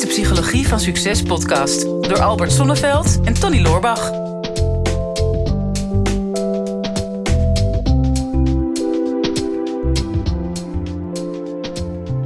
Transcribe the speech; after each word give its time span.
is 0.00 0.06
de 0.06 0.22
Psychologie 0.22 0.68
van 0.68 0.80
Succes 0.80 1.22
podcast 1.22 1.82
door 1.82 2.20
Albert 2.20 2.52
Sonneveld 2.52 3.20
en 3.24 3.34
Tony 3.34 3.60
Loorbach. 3.60 4.10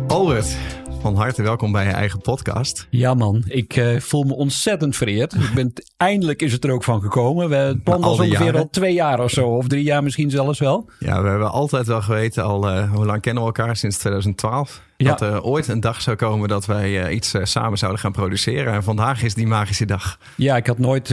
Albert, 0.07 0.57
van 1.01 1.17
harte 1.17 1.43
welkom 1.43 1.73
bij 1.73 1.85
je 1.85 1.91
eigen 1.91 2.21
podcast. 2.21 2.87
Ja 2.91 3.15
man, 3.15 3.43
ik 3.47 3.77
uh, 3.77 4.01
voel 4.01 4.23
me 4.23 4.35
ontzettend 4.35 4.97
vereerd. 4.97 5.33
Ik 5.33 5.51
ben, 5.55 5.73
eindelijk 5.97 6.43
is 6.43 6.53
het 6.53 6.65
er 6.65 6.71
ook 6.71 6.85
van 6.85 7.01
gekomen. 7.01 7.49
We, 7.49 7.57
het 7.57 7.83
plan 7.83 8.01
was 8.01 8.19
ongeveer 8.19 8.45
jaren. 8.45 8.61
al 8.61 8.69
twee 8.71 8.95
jaar 8.95 9.21
of 9.21 9.31
zo, 9.31 9.49
of 9.49 9.67
drie 9.67 9.85
jaar 9.85 10.03
misschien 10.03 10.31
zelfs 10.31 10.59
wel. 10.59 10.91
Ja, 10.99 11.23
we 11.23 11.29
hebben 11.29 11.51
altijd 11.51 11.87
wel 11.87 12.03
geweten, 12.03 12.45
al 12.45 12.69
uh, 12.69 12.93
hoe 12.93 13.07
lang 13.07 13.21
kennen 13.21 13.43
we 13.43 13.49
elkaar? 13.49 13.77
Sinds 13.77 13.99
2012. 13.99 14.83
Dat 15.05 15.21
er 15.21 15.43
ooit 15.43 15.69
een 15.69 15.81
dag 15.81 16.01
zou 16.01 16.17
komen 16.17 16.49
dat 16.49 16.67
wij 16.67 17.07
uh, 17.07 17.15
iets 17.15 17.35
samen 17.43 17.79
zouden 17.79 18.01
gaan 18.01 18.13
produceren. 18.13 18.73
En 18.73 18.83
vandaag 18.83 19.23
is 19.23 19.35
die 19.35 19.47
magische 19.47 19.85
dag. 19.85 20.19
Ja, 20.37 20.57
ik 20.57 20.67
had 20.67 20.79
nooit 20.79 21.09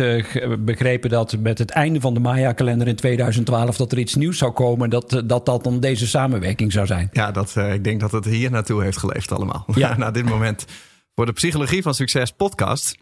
begrepen 0.59 1.09
dat 1.09 1.38
met 1.40 1.58
het 1.58 1.70
einde 1.70 1.99
van 1.99 2.13
de 2.13 2.20
Maya-kalender 2.20 2.88
in 2.88 2.96
2012... 2.96 3.77
dat 3.77 3.91
er 3.91 3.99
iets 3.99 4.16
nieuws 4.16 4.38
zou 4.38 4.52
komen, 4.52 4.90
dat 4.90 5.22
dat, 5.26 5.46
dat 5.46 5.63
dan 5.63 5.80
deze 5.80 6.08
samenwerking 6.08 6.72
zou 6.72 6.85
zijn. 6.85 7.09
Ja, 7.12 7.32
dat, 7.32 7.55
ik 7.55 7.84
denk 7.84 7.99
dat 7.99 8.12
het 8.12 8.26
hier 8.26 8.52
naartoe 8.52 8.84
heeft 8.84 8.98
geleefd 8.98 9.32
allemaal. 9.32 9.66
Ja. 9.76 9.98
Na 9.98 10.12
dit 10.12 10.26
moment 10.26 10.66
voor 11.16 11.26
de 11.26 11.32
Psychologie 11.32 11.82
van 11.82 11.94
Succes 11.94 12.32
podcast 12.32 12.98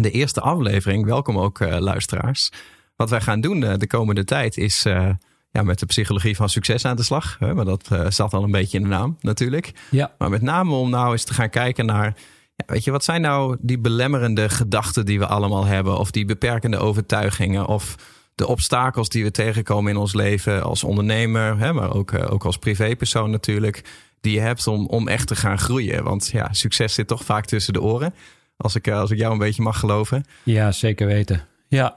de 0.00 0.10
eerste 0.10 0.40
aflevering. 0.40 1.04
Welkom 1.04 1.38
ook 1.38 1.60
uh, 1.60 1.78
luisteraars. 1.78 2.50
Wat 2.96 3.10
wij 3.10 3.20
gaan 3.20 3.40
doen 3.40 3.62
uh, 3.62 3.74
de 3.76 3.86
komende 3.86 4.24
tijd 4.24 4.56
is 4.56 4.86
uh, 4.86 5.08
ja, 5.52 5.62
met 5.62 5.78
de 5.78 5.86
psychologie 5.86 6.36
van 6.36 6.48
succes 6.48 6.84
aan 6.84 6.96
de 6.96 7.02
slag. 7.02 7.40
maar 7.40 7.64
dat 7.64 7.88
zat 8.08 8.34
al 8.34 8.42
een 8.42 8.50
beetje 8.50 8.76
in 8.76 8.82
de 8.82 8.88
naam 8.88 9.16
natuurlijk. 9.20 9.72
Ja. 9.90 10.14
Maar 10.18 10.30
met 10.30 10.42
name 10.42 10.74
om 10.74 10.90
nou 10.90 11.12
eens 11.12 11.24
te 11.24 11.34
gaan 11.34 11.50
kijken 11.50 11.86
naar... 11.86 12.14
Ja, 12.56 12.64
weet 12.66 12.84
je, 12.84 12.90
wat 12.90 13.04
zijn 13.04 13.20
nou 13.20 13.56
die 13.60 13.78
belemmerende 13.78 14.48
gedachten 14.48 15.06
die 15.06 15.18
we 15.18 15.26
allemaal 15.26 15.64
hebben? 15.64 15.98
Of 15.98 16.10
die 16.10 16.24
beperkende 16.24 16.78
overtuigingen? 16.78 17.66
Of 17.66 17.94
de 18.34 18.46
obstakels 18.46 19.08
die 19.08 19.24
we 19.24 19.30
tegenkomen 19.30 19.90
in 19.90 19.98
ons 19.98 20.14
leven 20.14 20.62
als 20.62 20.84
ondernemer... 20.84 21.58
Hè, 21.58 21.72
maar 21.72 21.94
ook, 21.94 22.30
ook 22.30 22.44
als 22.44 22.58
privépersoon 22.58 23.30
natuurlijk... 23.30 23.84
die 24.20 24.34
je 24.34 24.40
hebt 24.40 24.66
om, 24.66 24.86
om 24.86 25.08
echt 25.08 25.26
te 25.26 25.36
gaan 25.36 25.58
groeien. 25.58 26.04
Want 26.04 26.28
ja, 26.32 26.52
succes 26.52 26.94
zit 26.94 27.08
toch 27.08 27.24
vaak 27.24 27.44
tussen 27.44 27.72
de 27.72 27.82
oren... 27.82 28.14
Als 28.56 28.74
ik, 28.74 28.86
eh, 28.86 28.98
als 28.98 29.10
ik 29.10 29.18
jou 29.18 29.32
een 29.32 29.38
beetje 29.38 29.62
mag 29.62 29.78
geloven. 29.78 30.24
Ja, 30.42 30.72
zeker 30.72 31.06
weten. 31.06 31.46
Ja. 31.68 31.96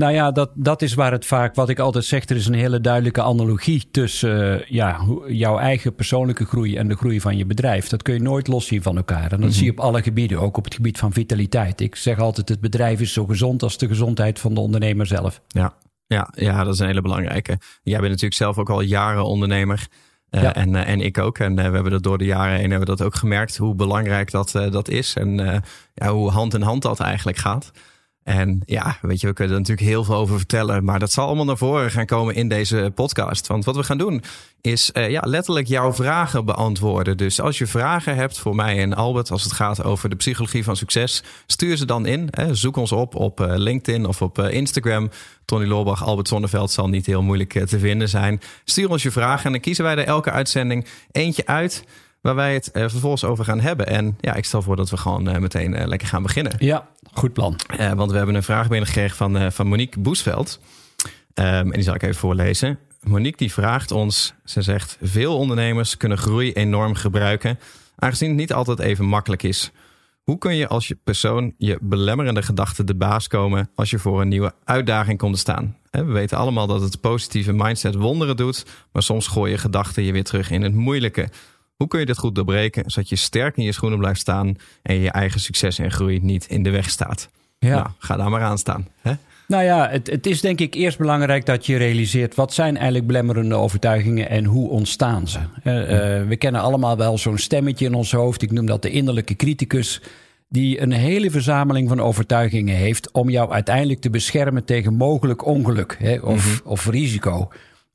Nou 0.00 0.12
ja, 0.12 0.30
dat, 0.30 0.50
dat 0.54 0.82
is 0.82 0.94
waar 0.94 1.12
het 1.12 1.26
vaak, 1.26 1.54
wat 1.54 1.68
ik 1.68 1.78
altijd 1.78 2.04
zeg, 2.04 2.28
er 2.28 2.36
is 2.36 2.46
een 2.46 2.54
hele 2.54 2.80
duidelijke 2.80 3.22
analogie 3.22 3.88
tussen 3.90 4.60
uh, 4.60 4.66
ja, 4.66 5.00
jouw 5.26 5.58
eigen 5.58 5.94
persoonlijke 5.94 6.44
groei 6.44 6.76
en 6.76 6.88
de 6.88 6.96
groei 6.96 7.20
van 7.20 7.36
je 7.36 7.46
bedrijf. 7.46 7.88
Dat 7.88 8.02
kun 8.02 8.14
je 8.14 8.20
nooit 8.20 8.46
loszien 8.46 8.82
van 8.82 8.96
elkaar. 8.96 9.22
En 9.22 9.28
dat 9.28 9.38
mhm. 9.38 9.50
zie 9.50 9.64
je 9.64 9.70
op 9.70 9.80
alle 9.80 10.02
gebieden, 10.02 10.40
ook 10.40 10.56
op 10.56 10.64
het 10.64 10.74
gebied 10.74 10.98
van 10.98 11.12
vitaliteit. 11.12 11.80
Ik 11.80 11.96
zeg 11.96 12.18
altijd, 12.18 12.48
het 12.48 12.60
bedrijf 12.60 13.00
is 13.00 13.12
zo 13.12 13.26
gezond 13.26 13.62
als 13.62 13.78
de 13.78 13.86
gezondheid 13.86 14.38
van 14.38 14.54
de 14.54 14.60
ondernemer 14.60 15.06
zelf. 15.06 15.40
Ja, 15.48 15.74
ja, 16.06 16.28
ja 16.34 16.64
dat 16.64 16.74
is 16.74 16.80
een 16.80 16.86
hele 16.86 17.02
belangrijke. 17.02 17.58
Jij 17.82 17.98
bent 17.98 18.10
natuurlijk 18.10 18.34
zelf 18.34 18.58
ook 18.58 18.70
al 18.70 18.80
jaren 18.80 19.24
ondernemer. 19.24 19.86
Uh, 20.30 20.56
en, 20.56 20.74
uh, 20.74 20.88
en 20.88 21.00
ik 21.00 21.18
ook. 21.18 21.38
En 21.38 21.50
uh, 21.50 21.56
we 21.56 21.74
hebben 21.74 21.92
dat 21.92 22.02
door 22.02 22.18
de 22.18 22.24
jaren 22.24 22.58
heen 22.58 22.70
hebben 22.70 22.88
we 22.88 22.96
dat 22.96 23.02
ook 23.02 23.14
gemerkt, 23.14 23.56
hoe 23.56 23.74
belangrijk 23.74 24.30
dat, 24.30 24.50
dat 24.52 24.88
is. 24.88 25.14
En 25.14 25.62
ja, 25.94 26.12
hoe 26.12 26.30
hand 26.30 26.54
in 26.54 26.62
hand 26.62 26.82
dat 26.82 27.00
eigenlijk 27.00 27.38
gaat. 27.38 27.70
En 28.30 28.62
ja, 28.66 28.98
weet 29.02 29.20
je, 29.20 29.26
we 29.26 29.32
kunnen 29.32 29.54
er 29.54 29.60
natuurlijk 29.60 29.88
heel 29.88 30.04
veel 30.04 30.14
over 30.14 30.36
vertellen. 30.36 30.84
Maar 30.84 30.98
dat 30.98 31.12
zal 31.12 31.26
allemaal 31.26 31.44
naar 31.44 31.56
voren 31.56 31.90
gaan 31.90 32.06
komen 32.06 32.34
in 32.34 32.48
deze 32.48 32.92
podcast. 32.94 33.46
Want 33.46 33.64
wat 33.64 33.76
we 33.76 33.82
gaan 33.82 33.98
doen 33.98 34.22
is 34.60 34.90
uh, 34.94 35.10
ja, 35.10 35.22
letterlijk 35.24 35.66
jouw 35.66 35.92
vragen 35.92 36.44
beantwoorden. 36.44 37.16
Dus 37.16 37.40
als 37.40 37.58
je 37.58 37.66
vragen 37.66 38.16
hebt 38.16 38.38
voor 38.38 38.54
mij 38.54 38.78
en 38.78 38.94
Albert 38.94 39.30
als 39.30 39.44
het 39.44 39.52
gaat 39.52 39.84
over 39.84 40.08
de 40.08 40.16
psychologie 40.16 40.64
van 40.64 40.76
succes, 40.76 41.22
stuur 41.46 41.76
ze 41.76 41.84
dan 41.84 42.06
in. 42.06 42.28
Hè. 42.30 42.54
Zoek 42.54 42.76
ons 42.76 42.92
op 42.92 43.14
op 43.14 43.40
uh, 43.40 43.52
LinkedIn 43.56 44.06
of 44.06 44.22
op 44.22 44.38
uh, 44.38 44.52
Instagram. 44.52 45.10
Tony 45.44 45.66
Loorbach, 45.66 46.04
Albert 46.04 46.28
Zonneveld 46.28 46.70
zal 46.70 46.88
niet 46.88 47.06
heel 47.06 47.22
moeilijk 47.22 47.66
te 47.66 47.78
vinden 47.78 48.08
zijn. 48.08 48.40
Stuur 48.64 48.90
ons 48.90 49.02
je 49.02 49.10
vragen 49.10 49.44
en 49.44 49.52
dan 49.52 49.60
kiezen 49.60 49.84
wij 49.84 49.96
er 49.96 50.04
elke 50.04 50.30
uitzending 50.30 50.86
eentje 51.12 51.46
uit 51.46 51.84
waar 52.20 52.34
wij 52.34 52.54
het 52.54 52.70
uh, 52.72 52.88
vervolgens 52.88 53.24
over 53.24 53.44
gaan 53.44 53.60
hebben. 53.60 53.86
En 53.86 54.16
ja, 54.20 54.34
ik 54.34 54.44
stel 54.44 54.62
voor 54.62 54.76
dat 54.76 54.90
we 54.90 54.96
gewoon 54.96 55.28
uh, 55.28 55.36
meteen 55.36 55.80
uh, 55.80 55.86
lekker 55.86 56.08
gaan 56.08 56.22
beginnen. 56.22 56.52
Ja, 56.58 56.88
goed 57.12 57.32
plan. 57.32 57.56
want 57.94 58.10
we 58.10 58.16
hebben 58.16 58.34
een 58.34 58.42
vraag 58.42 58.68
binnengekregen 58.68 59.16
van, 59.16 59.52
van 59.52 59.66
Monique 59.66 60.00
Boesveld. 60.00 60.60
Um, 61.34 61.44
en 61.44 61.70
die 61.70 61.82
zal 61.82 61.94
ik 61.94 62.02
even 62.02 62.16
voorlezen. 62.16 62.78
Monique 63.02 63.36
die 63.36 63.52
vraagt 63.52 63.90
ons, 63.90 64.34
ze 64.44 64.62
zegt... 64.62 64.98
veel 65.02 65.36
ondernemers 65.36 65.96
kunnen 65.96 66.18
groei 66.18 66.52
enorm 66.52 66.94
gebruiken... 66.94 67.58
aangezien 67.96 68.28
het 68.28 68.38
niet 68.38 68.52
altijd 68.52 68.78
even 68.78 69.04
makkelijk 69.04 69.42
is. 69.42 69.70
Hoe 70.22 70.38
kun 70.38 70.56
je 70.56 70.68
als 70.68 70.88
je 70.88 70.98
persoon 71.04 71.54
je 71.58 71.78
belemmerende 71.80 72.42
gedachten 72.42 72.86
de 72.86 72.94
baas 72.94 73.28
komen... 73.28 73.70
als 73.74 73.90
je 73.90 73.98
voor 73.98 74.20
een 74.20 74.28
nieuwe 74.28 74.54
uitdaging 74.64 75.18
komt 75.18 75.34
te 75.34 75.40
staan? 75.40 75.76
We 75.90 76.04
weten 76.04 76.38
allemaal 76.38 76.66
dat 76.66 76.80
het 76.80 77.00
positieve 77.00 77.52
mindset 77.52 77.94
wonderen 77.94 78.36
doet... 78.36 78.66
maar 78.92 79.02
soms 79.02 79.26
gooien 79.26 79.58
gedachten 79.58 80.02
je 80.02 80.12
weer 80.12 80.24
terug 80.24 80.50
in 80.50 80.62
het 80.62 80.74
moeilijke... 80.74 81.28
Hoe 81.80 81.88
kun 81.88 82.00
je 82.00 82.06
dit 82.06 82.18
goed 82.18 82.34
doorbreken, 82.34 82.90
zodat 82.90 83.08
je 83.08 83.16
sterk 83.16 83.56
in 83.56 83.64
je 83.64 83.72
schoenen 83.72 83.98
blijft 83.98 84.20
staan 84.20 84.56
en 84.82 85.00
je 85.00 85.10
eigen 85.10 85.40
succes 85.40 85.78
en 85.78 85.90
groei 85.90 86.18
niet 86.22 86.46
in 86.46 86.62
de 86.62 86.70
weg 86.70 86.90
staat? 86.90 87.28
Ja. 87.58 87.74
Nou, 87.74 87.86
ga 87.98 88.16
daar 88.16 88.30
maar 88.30 88.42
aan 88.42 88.58
staan. 88.58 88.88
Hè? 89.00 89.12
Nou 89.46 89.64
ja, 89.64 89.88
het, 89.88 90.10
het, 90.10 90.26
is 90.26 90.40
denk 90.40 90.60
ik 90.60 90.74
eerst 90.74 90.98
belangrijk 90.98 91.46
dat 91.46 91.66
je 91.66 91.76
realiseert 91.76 92.34
wat 92.34 92.52
zijn 92.52 92.76
eigenlijk 92.76 93.06
belemmerende 93.06 93.54
overtuigingen 93.54 94.28
en 94.28 94.44
hoe 94.44 94.68
ontstaan 94.68 95.28
ze. 95.28 95.38
Uh, 95.38 96.28
we 96.28 96.36
kennen 96.38 96.60
allemaal 96.60 96.96
wel 96.96 97.18
zo'n 97.18 97.38
stemmetje 97.38 97.84
in 97.84 97.94
ons 97.94 98.12
hoofd, 98.12 98.42
ik 98.42 98.52
noem 98.52 98.66
dat 98.66 98.82
de 98.82 98.90
innerlijke 98.90 99.36
criticus, 99.36 100.00
die 100.48 100.80
een 100.80 100.92
hele 100.92 101.30
verzameling 101.30 101.88
van 101.88 102.00
overtuigingen 102.00 102.76
heeft 102.76 103.10
om 103.10 103.30
jou 103.30 103.50
uiteindelijk 103.50 104.00
te 104.00 104.10
beschermen 104.10 104.64
tegen 104.64 104.94
mogelijk 104.94 105.46
ongeluk 105.46 105.96
hè, 105.98 106.18
of, 106.18 106.46
mhm. 106.46 106.68
of 106.68 106.86
risico. 106.86 107.48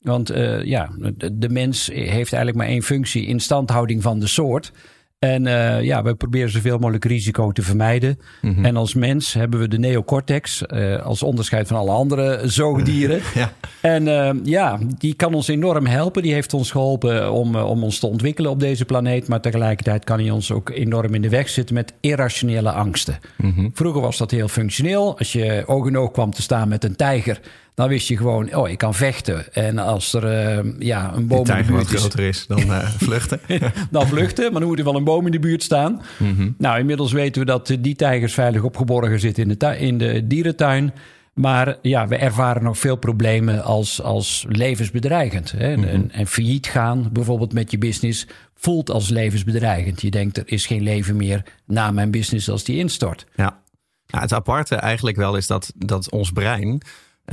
Want 0.05 0.31
uh, 0.31 0.63
ja, 0.63 0.89
de, 0.97 1.37
de, 1.37 1.49
mens 1.49 1.87
heeft 1.87 2.33
eigenlijk 2.33 2.55
maar 2.55 2.67
één 2.67 2.83
functie: 2.83 3.25
instandhouding 3.25 4.01
van 4.01 4.19
de 4.19 4.27
soort. 4.27 4.71
En 5.19 5.45
uh, 5.45 5.81
ja, 5.81 6.03
we 6.03 6.15
proberen 6.15 6.49
zoveel 6.49 6.77
mogelijk 6.77 7.05
risico 7.05 7.51
te 7.51 7.61
vermijden. 7.61 8.19
Mm-hmm. 8.41 8.65
En 8.65 8.75
als 8.75 8.93
mens 8.93 9.33
hebben 9.33 9.59
we 9.59 9.67
de 9.67 9.79
neocortex 9.79 10.63
uh, 10.67 11.01
als 11.05 11.23
onderscheid 11.23 11.67
van 11.67 11.77
alle 11.77 11.91
andere 11.91 12.41
zoogdieren. 12.43 13.21
ja. 13.33 13.51
En 13.81 14.07
uh, 14.07 14.29
ja, 14.43 14.79
die 14.97 15.13
kan 15.13 15.33
ons 15.33 15.47
enorm 15.47 15.85
helpen. 15.85 16.21
Die 16.21 16.33
heeft 16.33 16.53
ons 16.53 16.71
geholpen 16.71 17.31
om, 17.31 17.55
om 17.55 17.83
ons 17.83 17.99
te 17.99 18.07
ontwikkelen 18.07 18.51
op 18.51 18.59
deze 18.59 18.85
planeet. 18.85 19.27
Maar 19.27 19.41
tegelijkertijd 19.41 20.03
kan 20.03 20.19
hij 20.19 20.29
ons 20.29 20.51
ook 20.51 20.69
enorm 20.69 21.13
in 21.13 21.21
de 21.21 21.29
weg 21.29 21.49
zitten 21.49 21.75
met 21.75 21.93
irrationele 21.99 22.71
angsten. 22.71 23.19
Mm-hmm. 23.37 23.69
Vroeger 23.73 24.01
was 24.01 24.17
dat 24.17 24.31
heel 24.31 24.47
functioneel. 24.47 25.17
Als 25.17 25.31
je 25.31 25.63
oog 25.65 25.87
in 25.87 25.97
oog 25.97 26.11
kwam 26.11 26.31
te 26.31 26.41
staan 26.41 26.67
met 26.67 26.83
een 26.83 26.95
tijger 26.95 27.39
dan 27.75 27.87
wist 27.87 28.07
je 28.07 28.17
gewoon, 28.17 28.55
oh, 28.55 28.69
ik 28.69 28.77
kan 28.77 28.93
vechten. 28.93 29.53
En 29.53 29.77
als 29.77 30.13
er 30.13 30.63
uh, 30.63 30.71
ja, 30.79 31.13
een 31.13 31.27
boom 31.27 31.45
in 31.45 31.57
de 31.57 31.63
buurt 31.63 31.91
is... 31.91 31.99
groter 31.99 32.19
is, 32.19 32.47
dan 32.47 32.59
uh, 32.59 32.89
vluchten. 33.05 33.39
dan 33.91 34.07
vluchten, 34.07 34.51
maar 34.51 34.59
dan 34.59 34.69
moet 34.69 34.79
er 34.79 34.85
wel 34.85 34.95
een 34.95 35.03
boom 35.03 35.25
in 35.25 35.31
de 35.31 35.39
buurt 35.39 35.63
staan. 35.63 36.01
Mm-hmm. 36.17 36.55
Nou, 36.57 36.79
inmiddels 36.79 37.11
weten 37.11 37.41
we 37.41 37.47
dat 37.47 37.75
die 37.79 37.95
tijgers 37.95 38.33
veilig 38.33 38.61
opgeborgen 38.61 39.19
zitten 39.19 39.43
in 39.43 39.57
de, 39.57 39.77
in 39.79 39.97
de 39.97 40.27
dierentuin. 40.27 40.93
Maar 41.33 41.77
ja, 41.81 42.07
we 42.07 42.15
ervaren 42.15 42.63
nog 42.63 42.77
veel 42.77 42.95
problemen 42.95 43.63
als, 43.63 44.01
als 44.01 44.45
levensbedreigend. 44.49 45.51
Hè? 45.51 45.75
Mm-hmm. 45.75 45.89
en, 45.89 46.11
en 46.11 46.27
failliet 46.27 46.67
gaan, 46.67 47.09
bijvoorbeeld 47.11 47.53
met 47.53 47.71
je 47.71 47.77
business, 47.77 48.27
voelt 48.55 48.89
als 48.89 49.09
levensbedreigend. 49.09 50.01
Je 50.01 50.11
denkt, 50.11 50.37
er 50.37 50.43
is 50.45 50.65
geen 50.65 50.81
leven 50.81 51.15
meer 51.15 51.43
na 51.65 51.91
mijn 51.91 52.11
business 52.11 52.49
als 52.49 52.63
die 52.63 52.77
instort. 52.77 53.25
Ja. 53.35 53.63
Nou, 54.07 54.23
het 54.23 54.33
aparte 54.33 54.75
eigenlijk 54.75 55.17
wel 55.17 55.35
is 55.35 55.47
dat, 55.47 55.73
dat 55.75 56.09
ons 56.09 56.31
brein 56.31 56.81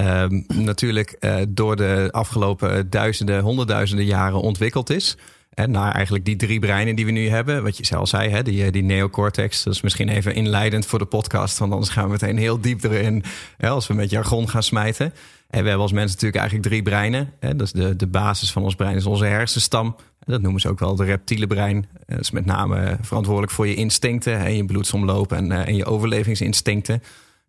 Um, 0.01 0.45
natuurlijk 0.55 1.17
uh, 1.21 1.37
door 1.49 1.77
de 1.77 2.09
afgelopen 2.11 2.91
duizenden, 2.91 3.41
honderdduizenden 3.43 4.07
jaren 4.07 4.41
ontwikkeld 4.41 4.91
is. 4.91 5.17
En 5.55 5.71
naar 5.71 5.93
eigenlijk 5.93 6.25
die 6.25 6.37
drie 6.37 6.59
breinen 6.59 6.97
die 6.97 7.05
we 7.05 7.11
nu 7.11 7.29
hebben. 7.29 7.63
Wat 7.63 7.77
je 7.77 7.87
zelf 7.87 8.09
zei, 8.09 8.31
hè, 8.31 8.43
die, 8.43 8.65
eh, 8.65 8.73
die 8.73 8.83
neocortex. 8.83 9.63
Dat 9.63 9.75
is 9.75 9.81
misschien 9.81 10.09
even 10.09 10.35
inleidend 10.35 10.87
voor 10.87 10.99
de 10.99 11.05
podcast. 11.05 11.59
Want 11.59 11.73
anders 11.73 11.91
gaan 11.91 12.05
we 12.05 12.11
meteen 12.11 12.37
heel 12.37 12.61
diep 12.61 12.85
erin. 12.85 13.25
Hè, 13.57 13.69
als 13.69 13.87
we 13.87 13.95
met 13.95 14.11
jargon 14.11 14.49
gaan 14.49 14.63
smijten. 14.63 15.07
En 15.51 15.63
we 15.63 15.69
hebben 15.69 15.83
als 15.83 15.93
mensen 15.93 16.13
natuurlijk 16.15 16.41
eigenlijk 16.41 16.69
drie 16.69 16.83
breinen. 16.83 17.33
Hè. 17.41 17.57
Dat 17.57 17.67
is 17.67 17.73
de, 17.73 17.97
de 17.97 18.07
basis 18.07 18.53
van 18.53 18.63
ons 18.63 18.75
brein 18.75 18.97
is 18.97 19.07
onze 19.07 19.25
hersenstam. 19.25 19.97
Dat 20.25 20.43
noemen 20.43 20.61
ze 20.61 20.69
ook 20.69 20.79
wel 20.79 20.97
de 20.97 21.05
reptiele 21.05 21.47
brein. 21.47 21.87
Dat 22.07 22.21
is 22.21 22.31
met 22.31 22.45
name 22.45 22.97
verantwoordelijk 23.01 23.53
voor 23.53 23.67
je 23.67 23.75
instincten. 23.75 24.39
En 24.39 24.57
je 24.57 24.65
bloedsomloop 24.65 25.33
en, 25.33 25.53
en 25.53 25.77
je 25.77 25.85
overlevingsinstincten 25.85 27.03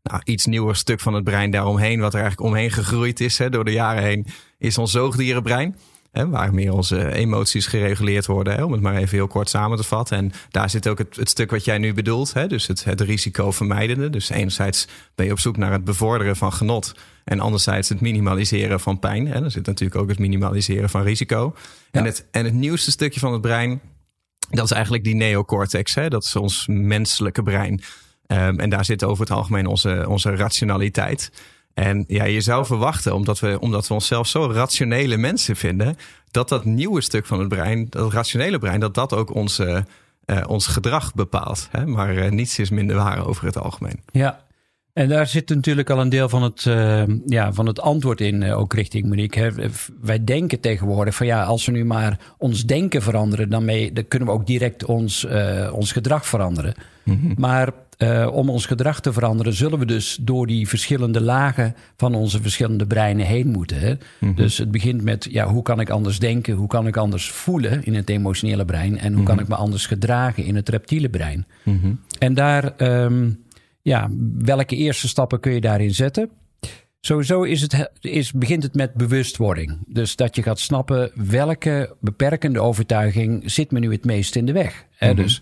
nou, 0.03 0.21
iets 0.23 0.45
nieuwer 0.45 0.75
stuk 0.75 0.99
van 0.99 1.13
het 1.13 1.23
brein 1.23 1.51
daaromheen, 1.51 1.99
wat 1.99 2.13
er 2.13 2.19
eigenlijk 2.19 2.49
omheen 2.49 2.71
gegroeid 2.71 3.19
is 3.19 3.37
hè, 3.37 3.49
door 3.49 3.65
de 3.65 3.71
jaren 3.71 4.03
heen, 4.03 4.25
is 4.57 4.77
ons 4.77 4.91
zoogdierenbrein. 4.91 5.77
Hè, 6.11 6.29
waar 6.29 6.53
meer 6.53 6.73
onze 6.73 7.13
emoties 7.13 7.67
gereguleerd 7.67 8.25
worden, 8.25 8.53
hè, 8.53 8.63
om 8.63 8.71
het 8.71 8.81
maar 8.81 8.95
even 8.95 9.17
heel 9.17 9.27
kort 9.27 9.49
samen 9.49 9.77
te 9.77 9.83
vatten. 9.83 10.17
En 10.17 10.31
daar 10.49 10.69
zit 10.69 10.87
ook 10.87 10.97
het, 10.97 11.15
het 11.15 11.29
stuk 11.29 11.51
wat 11.51 11.65
jij 11.65 11.77
nu 11.77 11.93
bedoelt, 11.93 12.33
hè, 12.33 12.47
dus 12.47 12.67
het, 12.67 12.83
het 12.83 13.01
risico 13.01 13.51
vermijdende. 13.51 14.09
Dus 14.09 14.29
enerzijds 14.29 14.87
ben 15.15 15.25
je 15.25 15.31
op 15.31 15.39
zoek 15.39 15.57
naar 15.57 15.71
het 15.71 15.83
bevorderen 15.83 16.35
van 16.35 16.53
genot. 16.53 16.93
En 17.23 17.39
anderzijds 17.39 17.89
het 17.89 18.01
minimaliseren 18.01 18.79
van 18.79 18.99
pijn. 18.99 19.27
Hè. 19.27 19.43
Er 19.43 19.51
zit 19.51 19.65
natuurlijk 19.65 20.01
ook 20.01 20.09
het 20.09 20.19
minimaliseren 20.19 20.89
van 20.89 21.03
risico. 21.03 21.55
En, 21.91 22.05
het, 22.05 22.27
en 22.31 22.45
het 22.45 22.53
nieuwste 22.53 22.91
stukje 22.91 23.19
van 23.19 23.33
het 23.33 23.41
brein 23.41 23.81
Dat 24.49 24.65
is 24.65 24.71
eigenlijk 24.71 25.03
die 25.03 25.15
neocortex. 25.15 25.95
Hè? 25.95 26.09
Dat 26.09 26.23
is 26.23 26.35
ons 26.35 26.67
menselijke 26.67 27.43
brein. 27.43 27.81
Um, 28.33 28.59
en 28.59 28.69
daar 28.69 28.85
zit 28.85 29.03
over 29.03 29.23
het 29.23 29.33
algemeen 29.33 29.65
onze, 29.65 30.05
onze 30.07 30.35
rationaliteit. 30.35 31.31
En 31.73 32.03
ja, 32.07 32.23
je 32.23 32.41
zou 32.41 32.65
verwachten, 32.65 33.15
omdat 33.15 33.39
we, 33.39 33.59
omdat 33.59 33.87
we 33.87 33.93
onszelf 33.93 34.27
zo 34.27 34.51
rationele 34.51 35.17
mensen 35.17 35.55
vinden, 35.55 35.97
dat 36.31 36.49
dat 36.49 36.65
nieuwe 36.65 37.01
stuk 37.01 37.25
van 37.25 37.39
het 37.39 37.47
brein, 37.47 37.87
dat 37.89 38.13
rationele 38.13 38.59
brein, 38.59 38.79
dat 38.79 38.93
dat 38.93 39.13
ook 39.13 39.33
onze, 39.33 39.85
uh, 40.25 40.41
ons 40.47 40.67
gedrag 40.67 41.13
bepaalt. 41.13 41.67
Hè? 41.71 41.85
Maar 41.85 42.13
uh, 42.13 42.29
niets 42.29 42.59
is 42.59 42.69
minder 42.69 42.95
waar 42.95 43.27
over 43.27 43.45
het 43.45 43.57
algemeen. 43.57 43.99
Ja, 44.11 44.43
en 44.93 45.09
daar 45.09 45.27
zit 45.27 45.49
natuurlijk 45.49 45.89
al 45.89 45.99
een 45.99 46.09
deel 46.09 46.29
van 46.29 46.43
het, 46.43 46.65
uh, 46.65 47.03
ja, 47.25 47.53
van 47.53 47.65
het 47.65 47.81
antwoord 47.81 48.21
in, 48.21 48.51
ook 48.51 48.73
richting 48.73 49.05
Monique. 49.05 49.41
Hè. 49.41 49.49
Wij 50.01 50.23
denken 50.23 50.59
tegenwoordig 50.59 51.15
van 51.15 51.25
ja, 51.25 51.43
als 51.43 51.65
we 51.65 51.71
nu 51.71 51.85
maar 51.85 52.19
ons 52.37 52.65
denken 52.65 53.01
veranderen, 53.01 53.49
dan, 53.49 53.65
mee, 53.65 53.93
dan 53.93 54.07
kunnen 54.07 54.27
we 54.27 54.33
ook 54.33 54.47
direct 54.47 54.85
ons, 54.85 55.27
ons 55.71 55.91
gedrag 55.91 56.25
veranderen. 56.25 56.73
Mm 57.03 57.19
-hmm. 57.21 57.33
Maar 57.37 57.71
om 58.31 58.49
ons 58.49 58.65
gedrag 58.65 58.99
te 58.99 59.13
veranderen, 59.13 59.53
zullen 59.53 59.79
we 59.79 59.85
dus 59.85 60.17
door 60.21 60.47
die 60.47 60.67
verschillende 60.67 61.21
lagen 61.21 61.75
van 61.97 62.15
onze 62.15 62.41
verschillende 62.41 62.87
breinen 62.87 63.25
heen 63.25 63.47
moeten. 63.47 63.79
Hè? 63.79 63.93
Mm-hmm. 64.19 64.37
Dus 64.37 64.57
het 64.57 64.71
begint 64.71 65.01
met 65.01 65.27
ja, 65.29 65.47
hoe 65.47 65.61
kan 65.61 65.79
ik 65.79 65.89
anders 65.89 66.19
denken, 66.19 66.55
hoe 66.55 66.67
kan 66.67 66.87
ik 66.87 66.97
anders 66.97 67.31
voelen 67.31 67.83
in 67.83 67.95
het 67.95 68.09
emotionele 68.09 68.65
brein 68.65 68.97
en 68.97 68.99
hoe 68.99 69.09
mm-hmm. 69.09 69.25
kan 69.25 69.39
ik 69.39 69.47
me 69.47 69.55
anders 69.55 69.85
gedragen 69.85 70.43
in 70.43 70.55
het 70.55 70.69
reptiele 70.69 71.09
brein. 71.09 71.45
En 72.19 72.33
daar, 72.33 72.73
um, 72.77 73.42
ja, 73.83 74.09
welke 74.37 74.75
eerste 74.75 75.07
stappen 75.07 75.39
kun 75.39 75.53
je 75.53 75.61
daarin 75.61 75.93
zetten? 75.93 76.29
Sowieso 76.99 77.43
is 77.43 77.61
het, 77.61 77.89
is, 78.01 78.31
begint 78.31 78.63
het 78.63 78.73
met 78.73 78.93
bewustwording. 78.93 79.77
Dus 79.87 80.15
dat 80.15 80.35
je 80.35 80.43
gaat 80.43 80.59
snappen 80.59 81.11
welke 81.15 81.95
beperkende 81.99 82.59
overtuiging 82.59 83.51
zit 83.51 83.71
me 83.71 83.79
nu 83.79 83.91
het 83.91 84.05
meest 84.05 84.35
in 84.35 84.45
de 84.45 84.51
weg. 84.51 84.85
Hè? 84.91 85.13
Dus 85.13 85.41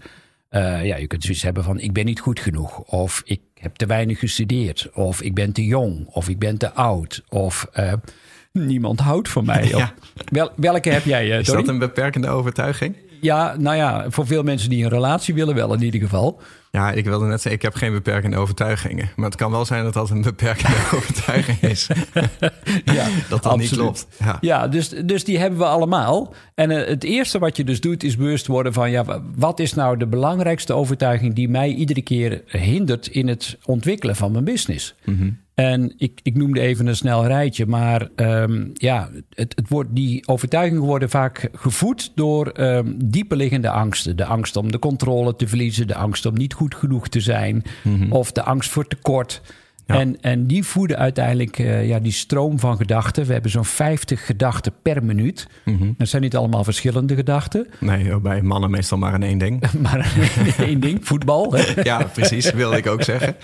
uh, 0.52 0.86
ja, 0.86 0.96
je 0.96 1.08
kunt 1.08 1.24
zoiets 1.24 1.44
hebben 1.44 1.64
van 1.64 1.80
ik 1.80 1.94
ben 1.94 2.06
niet 2.06 2.20
goed 2.20 2.40
genoeg. 2.40 2.80
Of 2.80 3.22
ik 3.26 3.42
heb 3.54 3.76
te 3.76 3.86
weinig 3.86 4.20
gestudeerd. 4.20 4.90
Of 4.94 5.22
ik 5.22 5.34
ben 5.34 5.52
te 5.52 5.66
jong. 5.66 6.08
Of 6.08 6.30
ik 6.30 6.40
ben 6.40 6.58
te 6.58 6.72
oud. 6.72 7.24
Of 7.30 7.68
uh, 7.80 7.94
niemand 8.52 9.00
houdt 9.00 9.30
van 9.30 9.46
mij. 9.46 9.68
Ja. 9.78 9.94
Wel, 10.26 10.52
welke 10.56 10.90
heb 10.90 11.04
jij, 11.04 11.28
uh, 11.28 11.40
Is 11.40 11.48
dat 11.48 11.68
een 11.68 11.80
beperkende 11.80 12.28
overtuiging? 12.28 12.96
Ja, 13.22 13.56
nou 13.58 13.76
ja, 13.76 14.06
voor 14.10 14.28
veel 14.28 14.44
mensen 14.44 14.70
die 14.70 14.84
een 14.84 14.90
relatie 14.90 15.34
willen 15.34 15.56
wel 15.56 15.74
in 15.74 15.84
ieder 15.84 16.02
geval. 16.02 16.42
Ja, 16.72 16.92
ik 16.92 17.06
wilde 17.06 17.26
net 17.26 17.42
zeggen, 17.42 17.52
ik 17.52 17.62
heb 17.62 17.74
geen 17.74 17.92
beperkende 17.92 18.38
overtuigingen. 18.38 19.10
Maar 19.16 19.26
het 19.26 19.36
kan 19.36 19.52
wel 19.52 19.66
zijn 19.66 19.84
dat 19.84 19.94
dat 19.94 20.10
een 20.10 20.22
beperkende 20.22 20.78
overtuiging 20.96 21.62
is. 21.62 21.88
ja, 22.98 23.08
dat 23.30 23.44
dat 23.44 23.58
niet 23.58 23.70
klopt. 23.70 24.08
Ja, 24.20 24.38
ja 24.42 24.68
dus, 24.68 24.90
dus 24.90 25.24
die 25.24 25.40
hebben 25.40 25.60
we 25.60 25.66
allemaal. 25.66 26.34
En 26.56 26.72
uh, 26.72 26.86
het 26.86 27.04
eerste 27.04 27.40
wat 27.40 27.58
je 27.58 27.64
dus 27.64 27.82
doet, 27.82 28.04
is 28.04 28.18
bewust 28.18 28.48
worden 28.48 28.74
van... 28.74 28.92
ja, 28.92 29.22
wat 29.36 29.60
is 29.60 29.74
nou 29.74 29.98
de 29.98 30.08
belangrijkste 30.08 30.74
overtuiging... 30.74 31.34
die 31.34 31.50
mij 31.50 31.70
iedere 31.70 32.02
keer 32.02 32.44
hindert 32.46 33.08
in 33.08 33.28
het 33.28 33.58
ontwikkelen 33.66 34.16
van 34.16 34.32
mijn 34.32 34.44
business? 34.44 34.96
Mm 35.04 35.18
-hmm. 35.18 35.40
En 35.54 35.94
ik, 35.98 36.20
ik 36.24 36.36
noemde 36.36 36.60
even 36.60 36.88
een 36.88 36.96
snel 36.96 37.26
rijtje, 37.26 37.66
maar 37.66 38.10
um, 38.16 38.72
ja, 38.74 39.10
het, 39.30 39.54
het 39.56 39.70
wordt, 39.70 39.96
die 39.96 40.28
overtuigingen 40.28 40.84
worden 40.84 41.10
vaak 41.10 41.50
gevoed 41.54 42.12
door 42.16 42.52
um, 42.60 42.96
diepe 43.10 43.36
liggende 43.36 43.70
angsten. 43.70 44.16
De 44.16 44.26
angst 44.26 44.56
om 44.56 44.72
de 44.72 44.80
controle 44.80 45.36
te 45.36 45.48
verliezen, 45.48 45.88
de 45.88 45.96
angst 45.96 46.26
om 46.26 46.34
niet 46.34 46.54
goed 46.54 46.76
genoeg 46.76 47.08
te 47.08 47.20
zijn, 47.20 47.64
mm 47.84 48.02
-hmm. 48.02 48.12
of 48.12 48.32
de 48.32 48.44
angst 48.44 48.70
voor 48.70 48.88
tekort. 48.88 49.42
Ja. 49.94 50.00
En, 50.00 50.22
en 50.22 50.48
die 50.48 50.64
voeden 50.64 50.98
uiteindelijk 50.98 51.60
uh, 51.60 51.88
ja, 51.88 52.00
die 52.00 52.12
stroom 52.12 52.60
van 52.60 52.78
gedachten. 52.78 53.26
We 53.26 53.34
hebben 53.34 53.52
zo'n 53.52 53.66
50 53.66 54.26
gedachten 54.26 54.74
per 54.82 55.04
minuut. 55.04 55.48
Mm 55.66 55.78
-hmm. 55.78 55.96
Dat 55.98 56.08
zijn 56.08 56.22
niet 56.22 56.36
allemaal 56.36 56.64
verschillende 56.64 57.16
gedachten. 57.16 57.68
Nee, 57.80 58.20
bij 58.20 58.42
mannen 58.42 58.72
meestal 58.72 58.98
maar 58.98 59.14
in 59.14 59.24
één 59.24 59.38
ding. 59.38 59.64
maar 59.82 60.14
in 60.46 60.66
één 60.66 60.80
ding, 60.80 61.00
voetbal. 61.02 61.56
ja, 61.84 62.04
precies, 62.04 62.52
wilde 62.52 62.78
ik 62.78 62.88
ook 62.88 63.04
zeggen. 63.04 63.36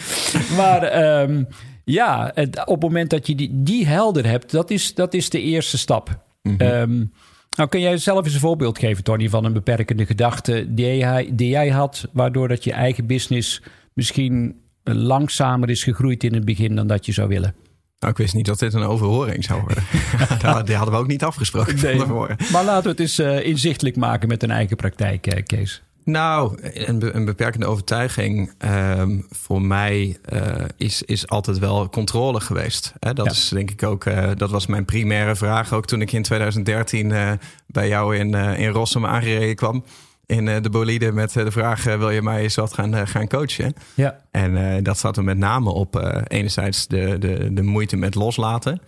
maar 0.58 1.12
um, 1.22 1.46
ja, 1.84 2.30
het, 2.34 2.60
op 2.66 2.74
het 2.74 2.82
moment 2.82 3.10
dat 3.10 3.26
je 3.26 3.34
die, 3.34 3.50
die 3.52 3.86
helder 3.86 4.26
hebt, 4.26 4.50
dat 4.50 4.70
is, 4.70 4.94
dat 4.94 5.14
is 5.14 5.30
de 5.30 5.40
eerste 5.40 5.78
stap. 5.78 6.24
Mm 6.42 6.54
-hmm. 6.58 6.68
um, 6.68 7.12
nou, 7.56 7.68
kun 7.68 7.80
jij 7.80 7.96
zelf 7.96 8.24
eens 8.24 8.34
een 8.34 8.40
voorbeeld 8.40 8.78
geven, 8.78 9.04
Tony, 9.04 9.28
van 9.28 9.44
een 9.44 9.52
beperkende 9.52 10.06
gedachte 10.06 10.66
die 10.68 10.96
jij, 10.96 11.30
die 11.32 11.48
jij 11.48 11.68
had, 11.68 12.08
waardoor 12.12 12.48
dat 12.48 12.64
je 12.64 12.72
eigen 12.72 13.06
business 13.06 13.62
misschien 13.92 14.60
langzamer 14.96 15.70
is 15.70 15.82
gegroeid 15.82 16.24
in 16.24 16.34
het 16.34 16.44
begin 16.44 16.74
dan 16.74 16.86
dat 16.86 17.06
je 17.06 17.12
zou 17.12 17.28
willen? 17.28 17.54
Nou, 17.98 18.12
ik 18.12 18.18
wist 18.18 18.34
niet 18.34 18.46
dat 18.46 18.58
dit 18.58 18.74
een 18.74 18.82
overhoring 18.82 19.44
zou 19.44 19.60
worden. 19.60 19.84
Die 20.66 20.74
hadden 20.74 20.94
we 20.94 21.00
ook 21.00 21.06
niet 21.06 21.24
afgesproken. 21.24 21.82
Nee, 21.82 22.04
maar 22.52 22.64
laten 22.64 22.82
we 22.82 22.88
het 22.88 23.00
eens 23.00 23.18
uh, 23.18 23.46
inzichtelijk 23.46 23.96
maken 23.96 24.28
met 24.28 24.42
een 24.42 24.50
eigen 24.50 24.76
praktijk, 24.76 25.34
uh, 25.34 25.42
Kees. 25.42 25.82
Nou, 26.04 26.58
een, 26.62 27.16
een 27.16 27.24
beperkende 27.24 27.66
overtuiging 27.66 28.52
um, 28.98 29.26
voor 29.30 29.62
mij 29.62 30.16
uh, 30.32 30.40
is, 30.76 31.02
is 31.02 31.28
altijd 31.28 31.58
wel 31.58 31.88
controle 31.88 32.40
geweest. 32.40 32.92
Hè? 32.98 33.12
Dat 33.12 33.24
ja. 33.26 33.32
is 33.32 33.48
denk 33.48 33.70
ik 33.70 33.82
ook, 33.82 34.04
uh, 34.04 34.30
dat 34.36 34.50
was 34.50 34.66
mijn 34.66 34.84
primaire 34.84 35.36
vraag. 35.36 35.72
Ook 35.72 35.86
toen 35.86 36.00
ik 36.00 36.12
in 36.12 36.22
2013 36.22 37.10
uh, 37.10 37.32
bij 37.66 37.88
jou 37.88 38.16
in, 38.16 38.34
in 38.34 38.68
Rossum 38.68 39.06
aangereden 39.06 39.56
kwam. 39.56 39.84
In 40.28 40.62
de 40.62 40.70
bolide 40.70 41.12
met 41.12 41.32
de 41.32 41.50
vraag: 41.50 41.84
wil 41.84 42.10
je 42.10 42.22
mij 42.22 42.42
eens 42.42 42.54
wat 42.54 42.72
gaan, 42.72 43.06
gaan 43.06 43.28
coachen? 43.28 43.74
Ja. 43.94 44.24
En 44.30 44.82
dat 44.82 44.98
zat 44.98 45.16
er 45.16 45.24
met 45.24 45.38
name 45.38 45.70
op 45.70 46.22
enerzijds 46.26 46.86
de, 46.86 47.16
de, 47.18 47.52
de 47.52 47.62
moeite 47.62 47.96
met 47.96 48.14
loslaten. 48.14 48.80